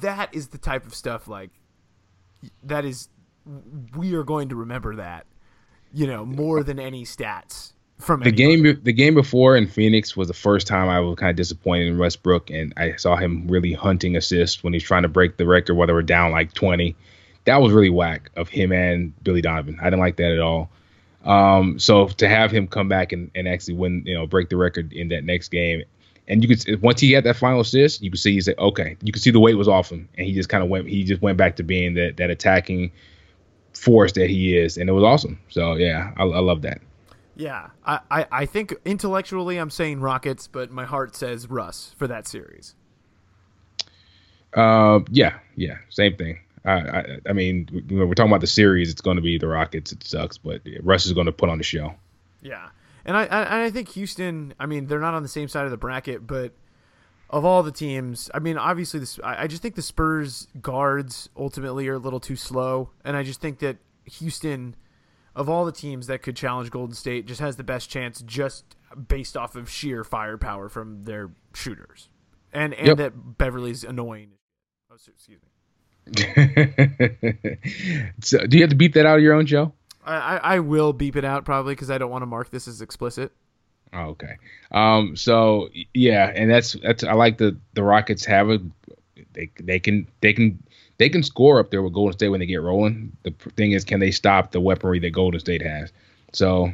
[0.00, 1.50] that is the type of stuff like,
[2.62, 3.08] that is,
[3.96, 5.26] we are going to remember that
[5.92, 8.62] you know, more than any stats from the anybody.
[8.62, 8.80] game.
[8.82, 11.98] The game before in Phoenix was the first time I was kind of disappointed in
[11.98, 15.74] Westbrook, and I saw him really hunting assists when he's trying to break the record,
[15.74, 16.94] whether we're down like 20.
[17.46, 19.78] That was really whack of him and Billy Donovan.
[19.80, 20.70] I didn't like that at all.
[21.26, 24.56] Um, so to have him come back and, and actually win, you know, break the
[24.56, 25.82] record in that next game,
[26.28, 28.96] and you could once he had that final assist, you could see he said, okay,
[29.02, 31.04] you could see the weight was off him, and he just kind of went, he
[31.04, 32.92] just went back to being that that attacking
[33.74, 35.38] force that he is, and it was awesome.
[35.48, 36.80] So yeah, I, I love that.
[37.36, 42.06] Yeah, I, I, I think intellectually I'm saying Rockets, but my heart says Russ for
[42.06, 42.74] that series.
[44.54, 46.40] Uh, yeah, yeah, same thing.
[46.66, 49.46] I, I, I mean, when we're talking about the series, it's going to be the
[49.46, 49.92] Rockets.
[49.92, 51.94] It sucks, but Russ is going to put on the show.
[52.42, 52.68] Yeah,
[53.04, 54.52] and I, I, I think Houston.
[54.58, 56.52] I mean, they're not on the same side of the bracket, but
[57.30, 61.28] of all the teams, I mean, obviously, this I, I, just think the Spurs guards
[61.36, 64.76] ultimately are a little too slow, and I just think that Houston,
[65.34, 68.76] of all the teams that could challenge Golden State, just has the best chance just
[69.08, 72.08] based off of sheer firepower from their shooters,
[72.52, 72.96] and and yep.
[72.98, 74.30] that Beverley's annoying.
[74.90, 75.48] Oh, excuse me.
[78.20, 79.72] so, do you have to beep that out of your own show?
[80.04, 82.80] I, I will beep it out probably because I don't want to mark this as
[82.80, 83.32] explicit.
[83.92, 84.36] Oh, okay.
[84.70, 85.16] Um.
[85.16, 88.60] So yeah, and that's that's I like the the Rockets have a
[89.32, 90.62] they they can they can
[90.98, 93.16] they can score up there with Golden State when they get rolling.
[93.22, 95.92] The thing is, can they stop the weaponry that Golden State has?
[96.32, 96.72] So,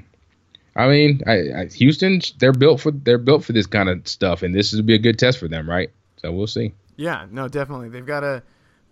[0.77, 4.43] I mean, I, I, Houston they're built for they're built for this kind of stuff,
[4.43, 5.91] and this would be a good test for them, right?
[6.17, 6.73] So we'll see.
[6.97, 7.89] Yeah, no, definitely.
[7.89, 8.43] They've got to.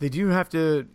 [0.01, 0.89] They do have to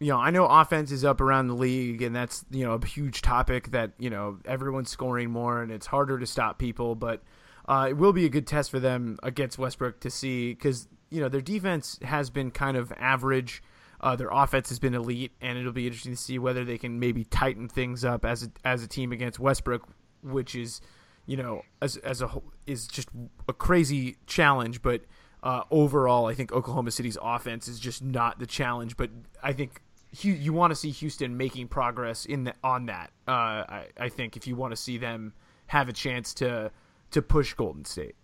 [0.00, 2.84] you know, I know offense is up around the league, and that's you know a
[2.84, 6.94] huge topic that you know everyone's scoring more, and it's harder to stop people.
[6.94, 7.22] But
[7.66, 11.20] uh, it will be a good test for them against Westbrook to see because you
[11.20, 13.62] know their defense has been kind of average.
[14.00, 16.98] Uh, their offense has been elite, and it'll be interesting to see whether they can
[16.98, 19.88] maybe tighten things up as a, as a team against Westbrook,
[20.22, 20.82] which is,
[21.24, 23.08] you know, as as a whole is just
[23.48, 24.82] a crazy challenge.
[24.82, 25.02] But
[25.44, 28.96] uh, overall, I think Oklahoma City's offense is just not the challenge.
[28.96, 29.10] But
[29.42, 29.82] I think
[30.20, 33.10] you want to see Houston making progress in the, on that.
[33.28, 35.34] Uh, I, I think if you want to see them
[35.66, 36.70] have a chance to
[37.10, 38.16] to push Golden State.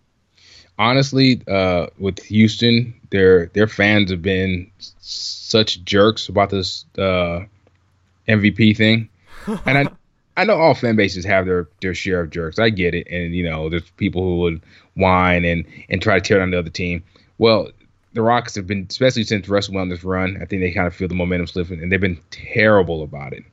[0.79, 7.41] Honestly, uh, with Houston, their their fans have been such jerks about this uh,
[8.27, 9.11] MVP thing,
[9.67, 9.87] and I
[10.41, 12.59] I know all fan bases have their their share of jerks.
[12.59, 14.63] I get it, and you know there's people who would
[14.95, 17.05] whine and and try to tear down the other team.
[17.37, 17.69] Well,
[18.15, 20.87] the Rockets have been, especially since Russell went on this run, I think they kind
[20.87, 23.45] of feel the momentum slipping, and they've been terrible about it.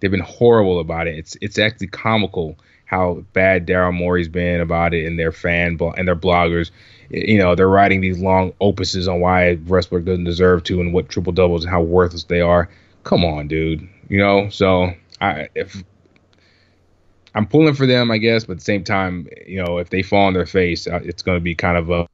[0.00, 1.18] They've been horrible about it.
[1.18, 6.08] It's it's actually comical how bad Daryl Morey's been about it, and their fan and
[6.08, 6.70] their bloggers.
[7.10, 11.10] You know, they're writing these long opuses on why Westbrook doesn't deserve to, and what
[11.10, 12.70] triple doubles and how worthless they are.
[13.02, 13.86] Come on, dude.
[14.08, 15.84] You know, so I if
[17.34, 20.02] I'm pulling for them, I guess, but at the same time, you know, if they
[20.02, 22.06] fall on their face, uh, it's going to be kind of a,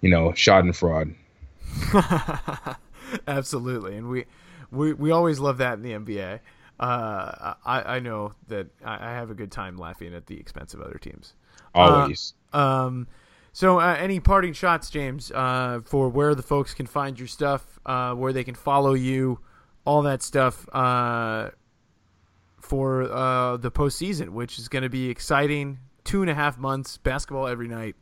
[0.00, 1.14] you know, shot and fraud.
[3.26, 4.24] Absolutely, and we,
[4.70, 6.40] we we always love that in the NBA.
[6.78, 10.80] Uh, I I know that I have a good time laughing at the expense of
[10.80, 11.34] other teams.
[11.74, 12.34] Always.
[12.52, 13.08] Uh, um,
[13.52, 17.78] so uh, any parting shots, James, uh, for where the folks can find your stuff,
[17.86, 19.38] uh, where they can follow you,
[19.84, 21.50] all that stuff uh,
[22.64, 25.78] for uh, the postseason, which is going to be exciting.
[26.04, 27.94] Two and a half months, basketball every night.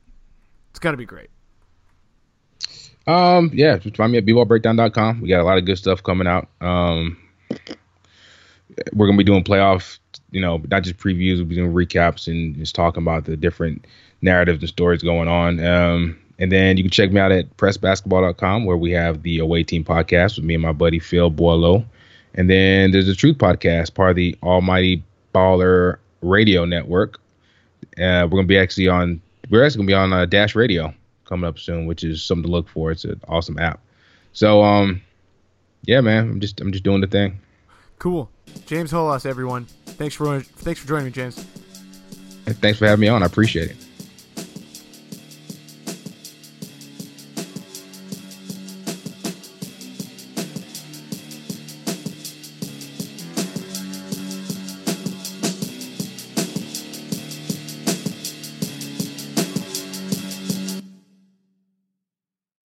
[0.70, 1.30] It's going to be great.
[3.06, 5.20] Um, yeah, just find me at bballbreakdown.com.
[5.20, 6.48] We got a lot of good stuff coming out.
[6.60, 7.16] Um,
[8.92, 9.98] we're gonna be doing playoff,
[10.30, 11.36] you know, not just previews.
[11.36, 13.86] We'll be doing recaps and just talking about the different
[14.22, 15.64] narratives and stories going on.
[15.64, 19.64] Um, and then you can check me out at pressbasketball.com where we have the away
[19.64, 21.84] team podcast with me and my buddy Phil Boileau.
[22.34, 25.02] And then there's the Truth Podcast, part of the Almighty
[25.34, 27.18] Baller Radio Network.
[27.98, 29.20] Uh, we're gonna be actually on.
[29.50, 32.50] We're actually gonna be on uh, Dash Radio coming up soon, which is something to
[32.50, 32.90] look for.
[32.90, 33.80] It's an awesome app.
[34.32, 35.02] So, um,
[35.84, 37.38] yeah, man, I'm just I'm just doing the thing.
[37.98, 38.30] Cool,
[38.66, 39.66] James Holas, everyone.
[39.86, 41.38] Thanks for thanks for joining me, James.
[42.46, 43.22] And thanks for having me on.
[43.22, 43.76] I appreciate it.